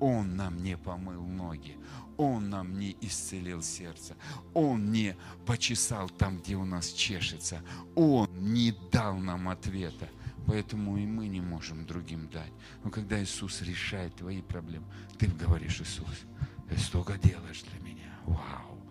[0.00, 1.76] Он нам не помыл ноги,
[2.16, 4.16] Он нам не исцелил сердце,
[4.54, 7.60] Он не почесал там, где у нас чешется,
[7.94, 10.08] Он не дал нам ответа.
[10.46, 12.52] Поэтому и мы не можем другим дать.
[12.82, 14.86] Но когда Иисус решает твои проблемы,
[15.18, 16.24] ты говоришь, Иисус,
[16.68, 18.12] ты столько делаешь для меня.
[18.26, 18.82] Вау.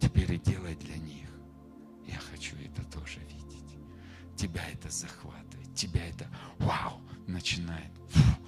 [0.00, 1.28] Теперь и делай для них.
[2.06, 3.76] Я хочу это тоже видеть.
[4.36, 5.74] Тебя это захватывает.
[5.74, 7.92] Тебя это, вау, начинает.
[8.10, 8.42] Фу,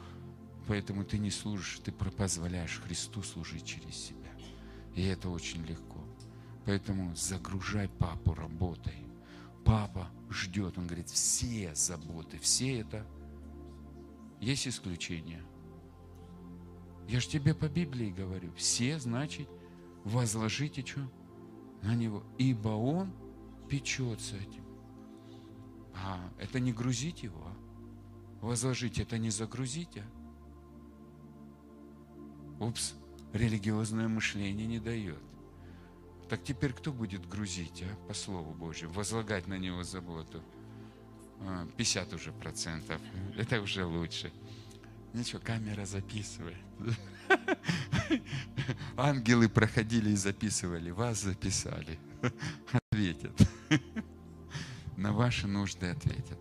[0.67, 4.31] Поэтому ты не служишь, ты позволяешь Христу служить через себя.
[4.95, 6.03] И это очень легко.
[6.65, 9.04] Поэтому загружай папу работой.
[9.65, 13.07] Папа ждет, он говорит, все заботы, все это.
[14.41, 15.43] Есть исключения.
[17.09, 18.53] Я же тебе по Библии говорю.
[18.55, 19.49] Все, значит,
[20.05, 21.01] возложите что?
[21.83, 22.23] На него.
[22.39, 23.13] Ибо он
[23.69, 24.65] печется этим.
[25.95, 27.57] А это не грузить его, а?
[28.45, 30.05] Возложить это не загрузить, а?
[32.63, 32.95] Упс,
[33.33, 35.23] религиозное мышление не дает.
[36.29, 40.43] Так теперь кто будет грузить, а, по Слову Божьему, возлагать на него заботу?
[41.77, 43.01] 50 а, уже процентов.
[43.37, 44.33] Это уже лучше.
[45.13, 46.57] Ничего, камера записывает.
[48.97, 50.91] Ангелы проходили и записывали.
[50.91, 51.99] Вас записали.
[52.73, 53.49] Ответят.
[54.97, 56.39] На ваши нужды ответят.